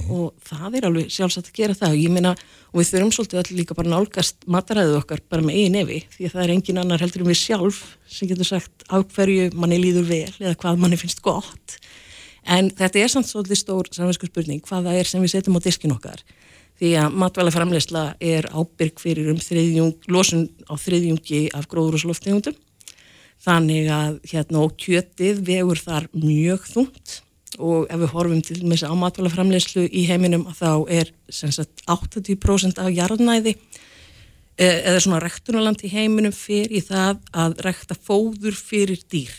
[0.09, 1.93] og það er alveg sjálfsagt að gera það.
[1.93, 2.33] Og ég meina,
[2.71, 6.27] og við þurfum svolítið allir líka bara nálgast mataræðið okkar bara með eigin nefi því
[6.27, 7.79] að það er engin annar heldur en við sjálf
[8.09, 11.77] sem getur sagt á hverju manni líður vel eða hvað manni finnst gott.
[12.47, 15.65] En þetta er samt svolítið stór samvinsku spurning hvað það er sem við setjum á
[15.65, 16.23] diskin okkar.
[16.77, 22.55] Því að matvæla framleysla er ábyrg fyrir um þriðjung, losun á þriðjungi af gróðurúsloftegundum
[23.43, 27.17] þannig að hérna og kjötið vegur þar mjög þungt
[27.57, 31.53] og ef við horfum til með þess að ámatvæla framleyslu í heiminum þá er sem
[31.53, 37.97] sagt 80% af jarðnæði eh, eða svona rektunarland í heiminum fyrir í það að rekta
[37.97, 39.33] fóður fyrir dýr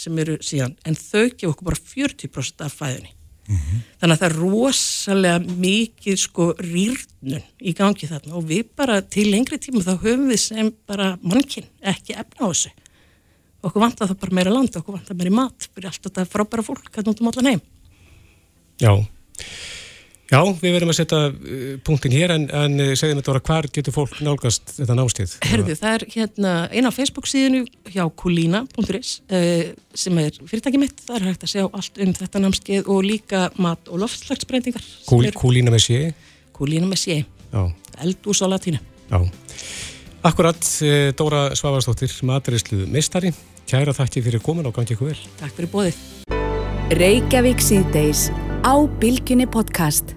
[0.00, 3.10] sem eru síðan, en þau gefa okkur bara 40% af fæðunni.
[3.98, 9.26] Þannig að það er rosalega mikið sko rýrnun í gangi þarna og við bara til
[9.32, 12.70] lengri tíma þá höfum við sem bara mannkinn ekki efna á þessu.
[13.60, 16.86] Okkur vantar það bara meira land, okkur vantar meira mat fyrir allt þetta frábæra fólk,
[16.94, 17.60] hvernig út um allan heim.
[18.80, 18.92] Já.
[20.30, 23.66] Já, við verðum að setja uh, punktin hér en, en uh, segðum þetta voru hvar
[23.74, 25.32] getur fólk nálgast þetta nástið?
[25.50, 29.72] Herðu, það er hérna eina á Facebook síðinu hjá kulina.is uh,
[30.04, 33.42] sem er fyrirtæki mitt, það er hægt að sjá allt um þetta námskeið og líka
[33.58, 34.86] mat- og loftslagsbreytingar.
[35.18, 36.00] er kúlína með sé?
[36.54, 37.18] Kulina með sé,
[37.50, 37.62] Já,
[38.06, 38.78] eldús á latínu.
[39.10, 39.18] já.
[40.20, 43.30] Akkurat, uh, Dóra Svavarsdóttir, maturislu meistari.
[43.64, 45.20] Kæra þakki fyrir komin og gangi ykkur vel.
[45.40, 46.00] Takk fyrir bóðið.
[46.98, 48.26] Reykjavík síðdeis
[48.60, 50.12] á Bilginni podcast.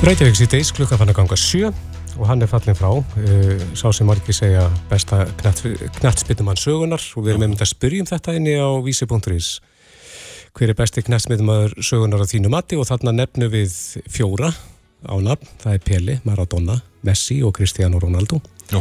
[0.00, 1.68] Reykjavík síðdeis, klukka fann að ganga sjö
[2.16, 2.88] og hann er fallin frá.
[3.20, 8.08] Uh, sá sem margir segja besta knattspittumann sögunar og við erum einmitt að spyrja um
[8.08, 9.50] þetta inni á vísi.is.
[10.56, 13.76] Hver er besti knattspittumann sögunar á þínu mati og þarna nefnu við
[14.08, 14.54] fjóra
[15.04, 15.50] á nafn.
[15.62, 18.40] Það er Pele, Maradona, Messi og Cristiano Ronaldo.
[18.72, 18.80] Já,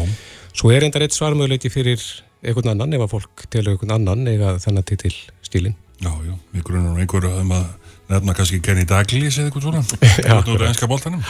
[0.57, 2.01] Svo er reyndar eitt svarmöðuleiki fyrir
[2.41, 5.13] einhvern annan ef að fólk telur einhvern annan eða þennan titil
[5.45, 5.75] stílin.
[6.01, 7.67] já, já, við grunum einhverju um að
[8.09, 9.81] nefna kannski Kenny Dalglish eða eitthvað svona.
[10.29, 11.23] Já, úr enska boltanum.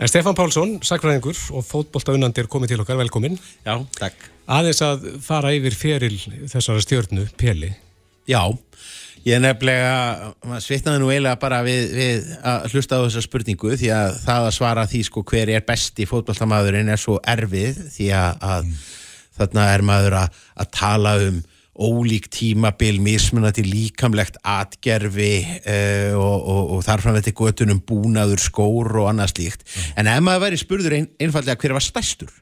[0.00, 3.36] En Stefán Pálsson, sakfræðingur og fótboltaunandi er komið til okkar, velkomin.
[3.66, 4.16] Já, takk.
[4.50, 6.16] Aðeins að fara yfir feril
[6.50, 7.70] þessara stjörnu, Peli.
[8.28, 8.40] Já,
[9.26, 13.76] ég er nefnilega, maður svitnaði nú eiginlega bara við, við að hlusta á þessa spurningu
[13.76, 18.10] því að það að svara því sko hver er besti fótballtamaðurinn er svo erfið því
[18.16, 18.74] að, að
[19.40, 21.40] þarna er maður að, að tala um
[21.80, 29.08] ólík tímabil, mismunandi líkamlegt atgerfi uh, og, og, og þarfram þetta göttunum búnaður, skór og
[29.08, 29.64] annað slíkt.
[29.96, 32.32] En ef maður væri spurður ein, einfallega hver var stærstur,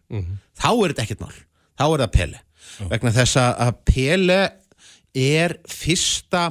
[0.58, 1.36] þá er þetta ekkert mál.
[1.78, 2.42] Þá er það Pele.
[2.90, 4.40] Vegna þess að Pele
[5.18, 6.48] er fyrsta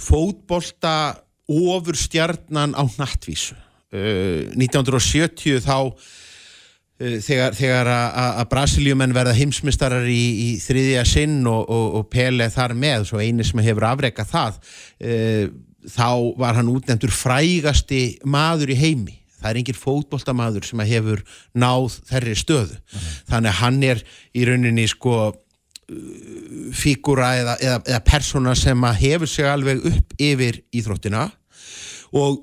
[0.00, 3.54] fótbolta ofurstjarnan á nattvísu.
[3.94, 11.62] Uh, 1970 þá uh, þegar, þegar að- Brasilíumenn verða heimsmystarar í, í þriðja sinn og,
[11.70, 14.58] og, og Pele þar með, svo eini sem hefur afrekað það,
[15.06, 15.46] uh,
[15.86, 16.08] þá
[16.42, 19.20] var hann útnefndur frægasti maður í heimi.
[19.36, 21.20] Það er engin fótboltamaður sem hefur
[21.54, 22.78] náð þerri stöðu.
[23.28, 24.00] Þannig að hann er
[24.34, 25.18] í rauninni sko
[26.74, 31.28] fígúra eða, eða, eða persóna sem að hefur sig alveg upp yfir íþróttina
[32.16, 32.40] og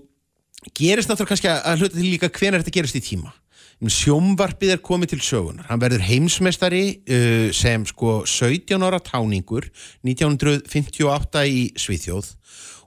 [0.72, 3.34] gerist náttúrulega kannski að, hluta til líka hvenær þetta gerist í tíma.
[3.84, 9.68] Sjómvarpið er komið til sögunar hann verður heimsmeistari uh, sem sko 17 ára táningur
[10.08, 12.30] 1958 í Svíþjóð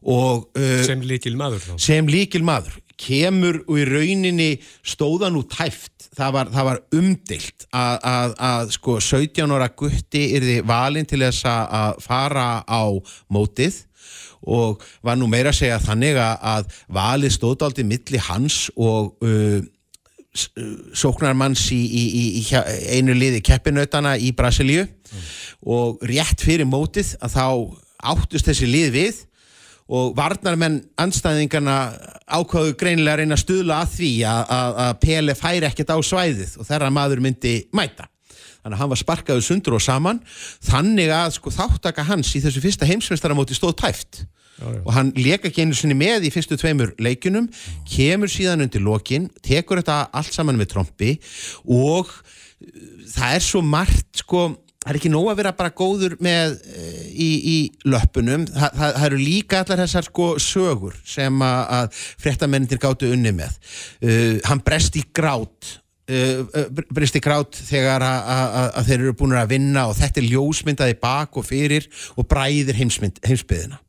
[0.09, 1.73] og uh, Sem líkil maður þá.
[1.85, 4.51] sem líkil maður kemur og í rauninni
[4.87, 6.09] stóðan út tæft.
[6.17, 11.21] Það var, það var umdilt að, að, að sko 17 ára gutti yrði valinn til
[11.27, 12.83] þess að- fara á
[13.33, 13.83] mótið
[14.47, 20.75] og var nú meira að segja þannig að, valið stóðdaldi milli hans og uh, uh,
[20.97, 22.45] sóknarmanns í, í, í, í
[22.97, 24.87] einu liði keppinautana í Brasilíu.
[25.67, 27.47] Og rétt fyrir mótið að þá
[28.15, 29.25] áttust þessi lið við
[29.87, 31.77] og varnarmenn anstæðingarna
[32.27, 35.99] ákvaðu greinilega að reyna að stuðla að því að, að, að Pele færi ekkert á
[36.03, 38.09] svæðið og þeirra maður myndi mæta.
[38.67, 40.19] Þannig að hann var sparkaður sundur og saman.
[40.67, 44.25] Þannig að sko þáttaka hans í þessu fyrsta heimsmeistaramóti stóð tæft
[44.57, 44.81] Já, já.
[44.83, 47.45] og hann leka ekki einu sinni með í fyrstu tveimur leikunum,
[47.93, 51.11] kemur síðan undir lokin, tekur þetta allt saman með trombi
[51.69, 52.23] og uh,
[53.13, 54.47] það er svo margt sko,
[54.87, 57.57] það er ekki nóg að vera bara góður með uh, í, í
[57.91, 63.11] löppunum, Þa, það, það eru líka allar þessar sko sögur sem að, að fréttamennindir gáttu
[63.11, 63.59] unni með.
[63.99, 65.75] Uh, hann brest í grát
[66.11, 69.99] uh, uh, brist í grát þegar að, að, að þeir eru búin að vinna og
[69.99, 73.81] þetta er ljósmyndaði bak og fyrir og bræðir heimsbyðina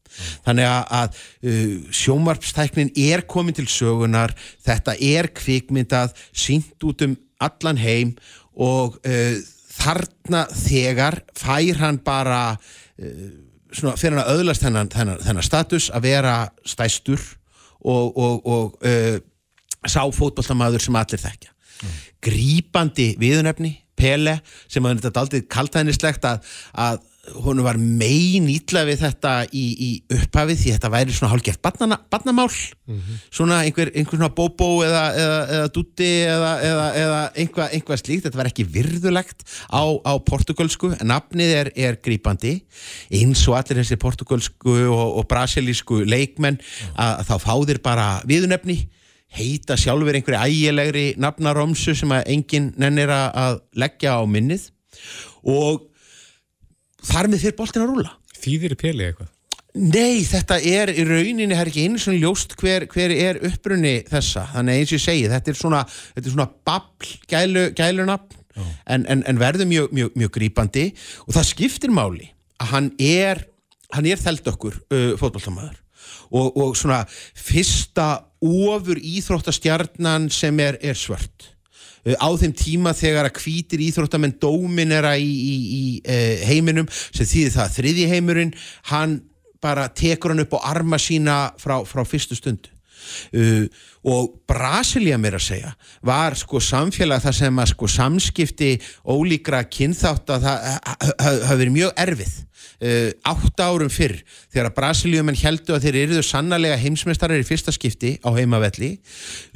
[0.48, 4.34] þannig að, uh, sjómarpstæknin er komin til sögunar
[4.66, 8.16] þetta er kvikmyndað sínt út um allan heim
[8.58, 9.38] og uh,
[9.78, 13.26] þarna þegar fær hann bara uh,
[13.72, 17.24] svona, fyrir að öðlast þennan, þennan, þennan status að vera stæstur
[17.82, 19.18] og, og, og uh,
[19.88, 21.54] sá fótballtamaður sem allir þekkja.
[22.26, 24.38] Grípandi viðunefni Pele
[24.70, 26.44] sem að þetta aldrei kaltæðnislegt að,
[26.78, 27.00] að
[27.36, 32.50] hún var megin ítla við þetta í, í upphafið því þetta væri svona barnana, barnamál.
[33.34, 38.28] Svona einhver, einhver svona bóbó eða, eða, eða dutti eða, eða, eða einhvað, einhvað slíkt.
[38.28, 42.54] Þetta var ekki virðulegt á, á portugalsku en nafnið er, er grípandi.
[43.12, 46.62] Eins og allir þessi portugalsku og, og brasilísku leikmenn
[46.96, 48.80] að, að þá fá þér bara viðunefni
[49.38, 54.70] heita sjálfur einhverju ægilegri nafnaromsu sem að enginn nennir að leggja á minnið.
[55.44, 55.84] Og
[57.08, 59.34] þar með fyrir boltin að rúla Þýðir Peli eitthvað?
[59.78, 64.00] Nei, þetta er í rauninni, það er ekki einu svona ljóst hver, hver er upprunni
[64.10, 64.48] þessa.
[64.56, 68.40] Þannig eins og ég segi, þetta er svona þetta er svona babl, gælu, gælunafn
[68.90, 70.86] en, en, en verður mjög, mjög, mjög grípandi.
[71.28, 73.44] Og það skiptir máli að hann er
[73.94, 75.78] hann er þeld okkur uh, fótballtamaður
[76.36, 78.08] og, og svona fyrsta
[78.44, 81.52] ofur íþróttastjarnan sem er, er svört
[82.16, 87.56] á þeim tíma þegar að hvítir íþróttamenn dóminera í, í, í uh, heiminum sem þýðir
[87.58, 88.56] það að þriði heimurinn
[88.94, 89.20] hann
[89.64, 92.72] bara tekur hann upp á arma sína frá, frá fyrstu stundu.
[93.32, 93.68] Uh,
[94.08, 95.74] og Brasilia mér að segja
[96.06, 100.68] var sko samfélag þar sem að sko samskipti ólíkra kynþátt að það
[101.20, 102.36] hafi verið mjög erfið.
[102.78, 104.20] Uh, átta árum fyrr
[104.52, 108.92] þegar að Brasiliumenn heldu að þeir eruðu sannarlega heimsmeistarar í fyrsta skipti á heimavelli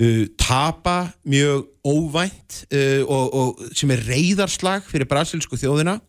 [0.02, 6.00] uh, tapa mjög óvænt uh, og, og sem er reyðarslag fyrir brasilsku þjóðina.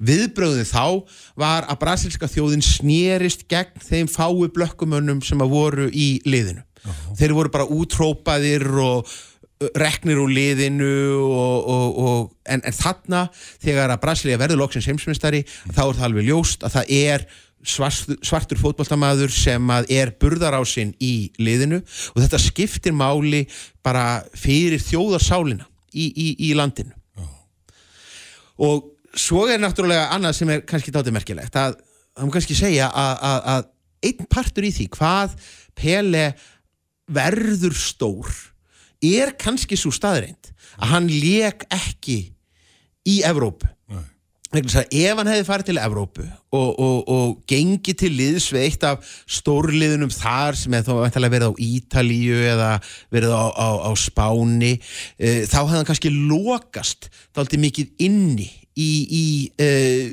[0.00, 1.04] Viðbröðin þá
[1.36, 6.64] var að brasilska þjóðin snerist gegn þeim fái blökkumönnum sem að voru í liðinu.
[7.16, 9.14] Þeir voru bara útrópaðir og
[9.78, 10.90] reknir úr liðinu
[11.24, 13.24] og, og, og, en, en þarna
[13.62, 17.26] þegar að Brasilia verður loksins heimsmyndstari þá er það alveg ljóst að það er
[17.64, 23.44] svartur, svartur fótballtamaður sem er burðarásinn í liðinu og þetta skiptir máli
[23.84, 26.92] bara fyrir þjóðarsálina í, í, í landinu.
[28.64, 31.78] Og svo er náttúrulega annað sem er kannski dátið merkilegt að
[32.14, 33.70] það má kannski segja að, að, að
[34.10, 35.38] einn partur í því hvað
[35.74, 36.28] Pele
[37.10, 38.32] verður stór
[39.04, 42.18] er kannski svo staðreind að hann lék ekki
[43.04, 43.68] í Evrópu.
[44.54, 46.24] Ef hann hefði farið til Evrópu
[46.54, 51.48] og, og, og gengi til liðs við eitt af stórliðunum þar sem hefði þá verið
[51.50, 52.68] á Ítalíu eða
[53.10, 54.76] verið á, á, á Spáni
[55.18, 58.46] e, þá hefði hann kannski lokast dálítið mikið inni
[58.78, 59.26] í, í
[59.58, 59.70] e,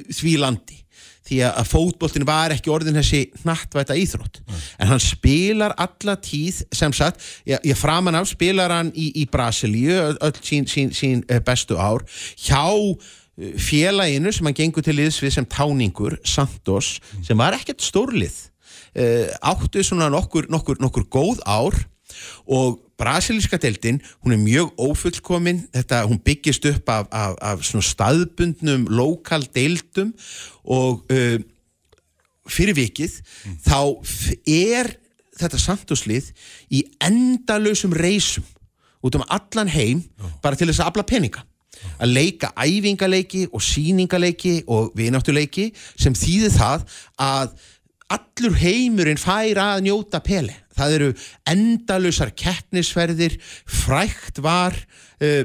[0.09, 0.80] því landi
[1.27, 4.41] því að fótboltin var ekki orðin þessi hnattvæta íþrótt.
[4.81, 9.27] En hann spilar alla tíð sem sagt, ég, ég framan af spilar hann í, í
[9.31, 12.03] Brasilíu öll, sín, sín, sín eh, bestu ár.
[12.41, 17.85] Hjá eh, félaginu sem hann gengur til liðs við sem táningur Santos, sem var ekkert
[17.85, 18.47] stórlið
[18.97, 21.77] uh, áttu svona nokkur, nokkur, nokkur góð ár
[22.45, 25.63] og brasilíska deildin hún er mjög ófullkomin.
[25.73, 30.13] Þetta, hún byggist upp af, af, af svona staðbundnum lokal deildum
[30.63, 31.37] og uh,
[32.51, 33.19] fyrir vikið
[33.65, 34.95] þá f- er
[35.41, 36.31] þetta samtóslið
[36.69, 38.45] í endalausum reysum
[39.01, 40.03] út um allan heim
[40.43, 41.41] bara til þess að afla peninga.
[41.97, 46.83] Að leika æfingaleiki og sýningaleiki og vináttuleiki sem þýðir það
[47.17, 47.55] að
[48.13, 50.53] allur heimurinn fær að njóta peli.
[50.77, 51.09] Það eru
[51.51, 54.77] endalusar keppnisferðir, frækt var
[55.21, 55.43] uh,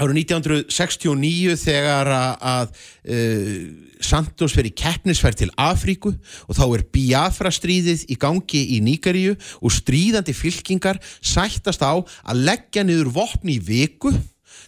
[0.00, 2.76] árið 1969 þegar að, að
[3.12, 3.56] uh,
[4.02, 6.14] Santos fer í keppnisferð til Afríku
[6.48, 12.44] og þá er Biafra stríðið í gangi í Níkaríu og stríðandi fylkingar sættast á að
[12.48, 14.14] leggja niður vopni í viku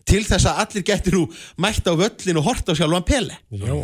[0.08, 1.24] til þess að allir getur nú
[1.60, 3.74] mætt á völlin og hort á sjálfan peli Já.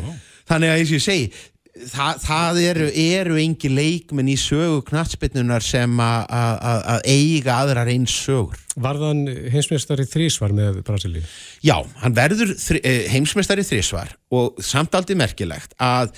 [0.51, 1.27] þannig að eins og ég segi
[1.75, 8.59] það, það eru, eru engi leikmenn í sögu knatsbyrnunar sem að- eiga aðrar eins sögur
[8.81, 11.23] Varðan heimsmeistari þrísvar með Brasilíu?
[11.62, 16.12] Já, hann verður þri, eh, heimsmeistari þrísvar og samt aldrei merkilegt að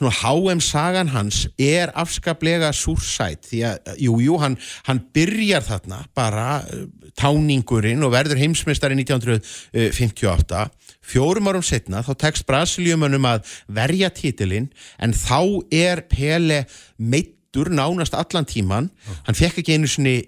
[0.00, 6.86] HM-sagan hans er afskaplega súrsætt því að, jú, jú, hann, hann byrjar þarna bara eh,
[7.18, 10.70] táningurinn og verður heimsmeistari 1958
[11.06, 13.46] fjórum árum setna þá tekst Brasilíumönnum að
[13.78, 14.70] verja titilinn
[15.02, 15.40] en þá
[15.74, 16.64] er Pele
[16.96, 18.90] meittur nánast allan tíman
[19.26, 20.18] hann fekk ekki einu sinni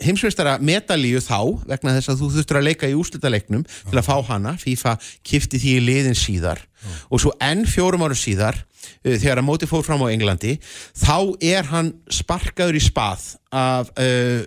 [0.00, 4.16] heimsveistara medalíu þá vegna þess að þú þurftur að leika í úrslitaleiknum til að fá
[4.28, 4.96] hana, FIFA
[5.26, 6.62] kifti því í liðin síðar.
[7.10, 10.56] Og svo enn fjórum árum síðar uh, þegar að móti fór fram á Englandi
[10.94, 14.46] þá er hann sparkaður í spað af uh,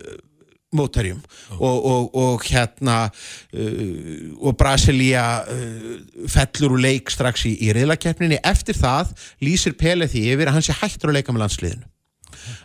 [0.76, 1.20] mótarjum
[1.58, 8.40] og, og, og hérna uh, og Brasilia uh, fellur úr leik strax í, í reyðlakeppninni
[8.44, 9.14] eftir það
[9.44, 11.90] lýsir Pele því yfir að hann sé hættur að leika með landsliðinu.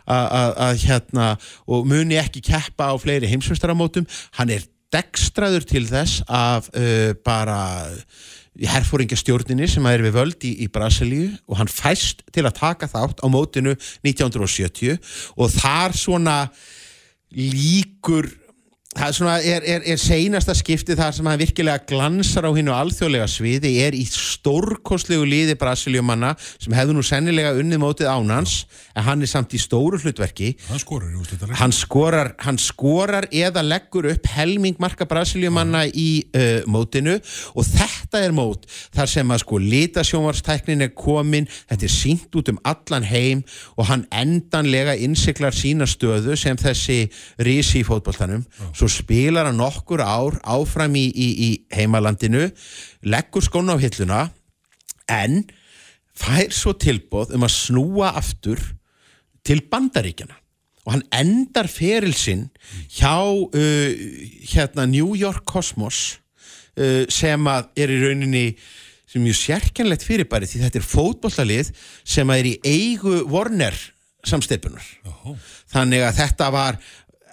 [0.10, 1.30] Að hérna
[1.70, 7.62] og muni ekki keppa á fleiri heimsveistaramótum hann er dekstraður til þess af uh, bara
[8.68, 13.24] herfóringastjórninni sem er við völd í, í Brasilíu og hann fæst til að taka þátt
[13.24, 14.97] á mótinu 1970
[15.38, 16.38] og þar svona
[17.32, 18.39] líkur
[18.98, 22.78] það svona er, er, er seinasta skipti þar sem hann virkilega glansar á hinn og
[22.80, 28.56] alþjóðlega sviði er í stórkostlegu liði Brasilíumanna sem hefðu nú sennilega unnið mótið ánans
[28.98, 30.56] en hann er samt í stóru hlutverki.
[30.72, 31.14] Hann skorar
[31.62, 37.20] hann skorar, hann skorar eða leggur upp helming marka Brasilíumanna í uh, mótinu
[37.54, 38.66] og þetta er mót
[38.98, 43.46] þar sem að sko litasjónvarstæknin er komin, þetta er sínt út um allan heim
[43.78, 47.04] og hann endanlega innsiklar sína stöðu sem þessi
[47.46, 48.48] risi í fótboltanum
[48.80, 52.48] svo spilar hann nokkur ár áfram í, í, í heimalandinu
[53.12, 54.22] leggur skóna á hilluna
[55.12, 55.42] en
[56.16, 58.62] fær svo tilbóð um að snúa aftur
[59.44, 60.38] til bandaríkjana
[60.86, 62.48] og hann endar ferilsinn
[62.96, 63.90] hjá uh,
[64.54, 66.20] hérna New York Cosmos
[66.80, 68.46] uh, sem að er í rauninni
[69.10, 71.72] sem mjög sérkennlegt fyrirbæri því þetta er fótbollalið
[72.08, 73.76] sem er í eigu Warner
[74.28, 74.86] samsteipunar
[75.72, 76.80] þannig að þetta var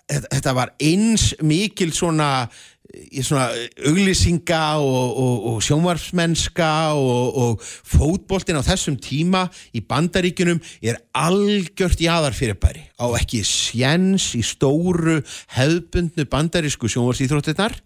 [0.07, 2.49] þetta, var eins mikil svona
[2.97, 3.49] í svona
[3.89, 9.47] auglýsinga og, og, og sjónvarpsmennska og, og fótboltin á þessum tíma
[9.77, 15.19] í bandaríkunum er algjört jáðar fyrirbæri á ekki sjens í stóru
[15.59, 17.77] hefðbundnu bandarísku sjónvarsýþróttirnar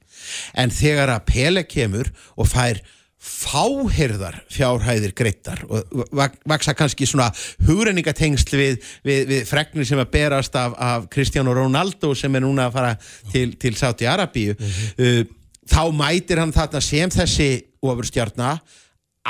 [0.60, 2.82] en þegar að Pele kemur og fær
[3.20, 7.28] fáherðar fjárhæðir greittar og vak- vaksa kannski svona
[7.66, 12.68] hugrenningatengsl við, við, við fregnir sem að berast af, af Cristiano Ronaldo sem er núna
[12.70, 12.94] að fara
[13.32, 15.22] til, til Saudi Arabíu uh,
[15.70, 17.50] þá mætir hann þarna sem þessi
[17.84, 18.62] ofurstjarnar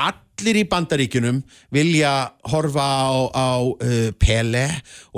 [0.01, 1.43] allir í bandaríkunum
[1.75, 2.13] vilja
[2.53, 4.69] horfa á, á uh, Pele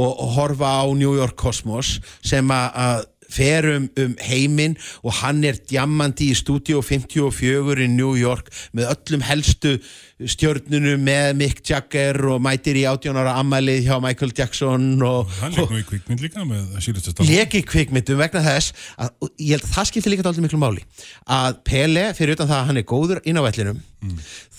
[0.00, 5.58] og horfa á New York Cosmos sem að- að fer um, heiminn og hann er
[5.58, 9.76] djammandi í stúdíu 54 í New York með öllum helstu
[10.22, 15.56] stjörnunum með Mick Jagger og mætir í 18 ára ammælið hjá Michael Jackson og, Hann
[15.56, 19.56] leik nú í kvikmynd líka með síðustu stafn leki kvikmyndum vegna þess að, og ég
[19.56, 20.86] held að það skiptir líka dálítið miklu máli
[21.26, 23.82] að Pele, fyrir utan það að hann er góður inn á vellinum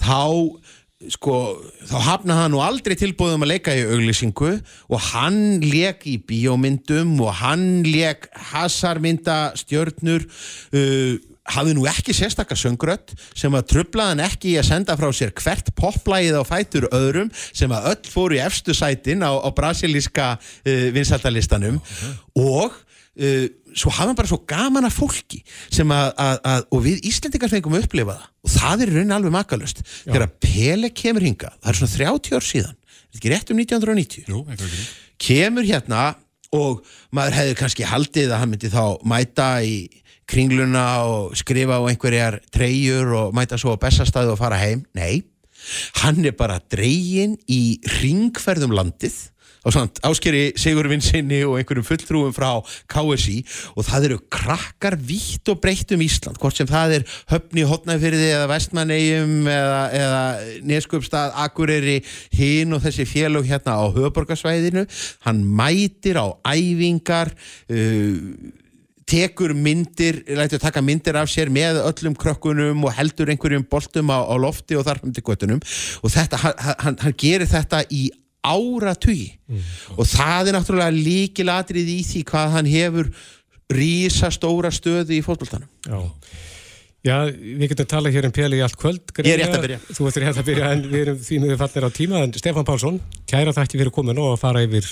[0.01, 0.19] þá
[1.11, 1.57] sko,
[1.89, 4.53] þá hafna hann nú aldrei tilbúðum að leika í auglýsingu
[4.87, 11.15] og hann leik í bíómyndum og hann leik hasarmynda stjörnur uh,
[11.53, 15.33] hafði nú ekki sérstakka söngrött sem að trublaði hann ekki í að senda frá sér
[15.35, 20.33] hvert poplægið á fætur öðrum sem að öll fóru í efstu sætin á, á brasilíska
[20.39, 21.81] uh, vinsaldalistanum
[22.39, 22.79] og
[23.19, 27.07] uh, svo hafa hann bara svo gaman að fólki sem að, að, að og við
[27.11, 28.29] Íslendingar fengum að upplifa það.
[28.43, 32.37] Og það er í rauninni alveg makalust þegar Pele kemur hingað, það er svona 30
[32.37, 34.85] ár síðan er þetta ekki rétt um 1990 Jú, eitthvað ekki
[35.23, 36.05] kemur hérna
[36.53, 36.81] og
[37.13, 39.75] maður hefði kannski haldið að hann myndi þá mæta í
[40.29, 44.83] kringluna og skrifa á einhverjar treyjur og mæta svo á bestastæðu og fara heim.
[44.95, 45.23] Nei,
[46.01, 49.17] hann er bara dregin í ringferðum landið
[49.63, 52.49] áskeri Sigurvinn sinni og einhverjum fulltrúum frá
[52.91, 53.37] KSI
[53.77, 58.31] og það eru krakkar vítt og breytt um Ísland, hvort sem það er höfni hotnafyrði
[58.33, 60.23] eða vestmannegjum eða, eða
[60.67, 62.01] neskupstað Akureyri,
[62.35, 64.87] hinn og þessi félög hérna á höfuborgarsvæðinu
[65.27, 67.31] hann mætir á æfingar
[67.71, 68.19] uh,
[69.07, 74.23] tekur myndir, lætur taka myndir af sér með öllum krökkunum og heldur einhverjum boltum á,
[74.23, 75.63] á lofti og þarfum til göttunum
[76.03, 78.07] og þetta, hann, hann, hann gerir þetta í
[78.43, 79.33] áratugi
[79.97, 83.11] og það er náttúrulega líkilatrið í því hvað hann hefur
[83.73, 86.01] rísa stóra stöðu í fótboltanum Já.
[87.03, 89.11] Já, við getum talað hér um Peli í allt kvöld.
[89.27, 89.79] Ég er rétt að byrja.
[89.91, 92.21] Þú ert rétt að byrja en við erum því miður fallir á tíma.
[92.23, 94.87] En Stefán Pálsson, kæra þætti fyrir komin og að fara yfir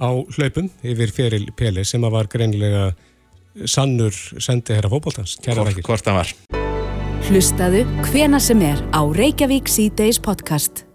[0.00, 2.86] á hlaupum, yfir feril Peli sem að var greinilega
[3.68, 5.36] sannur sendi herra fókbóltans.
[5.44, 5.84] Kæra þætti.
[5.90, 6.32] Hvort það var.
[7.28, 10.86] Hlustaðu hvena sem er á Reykjavík C-Days podcast.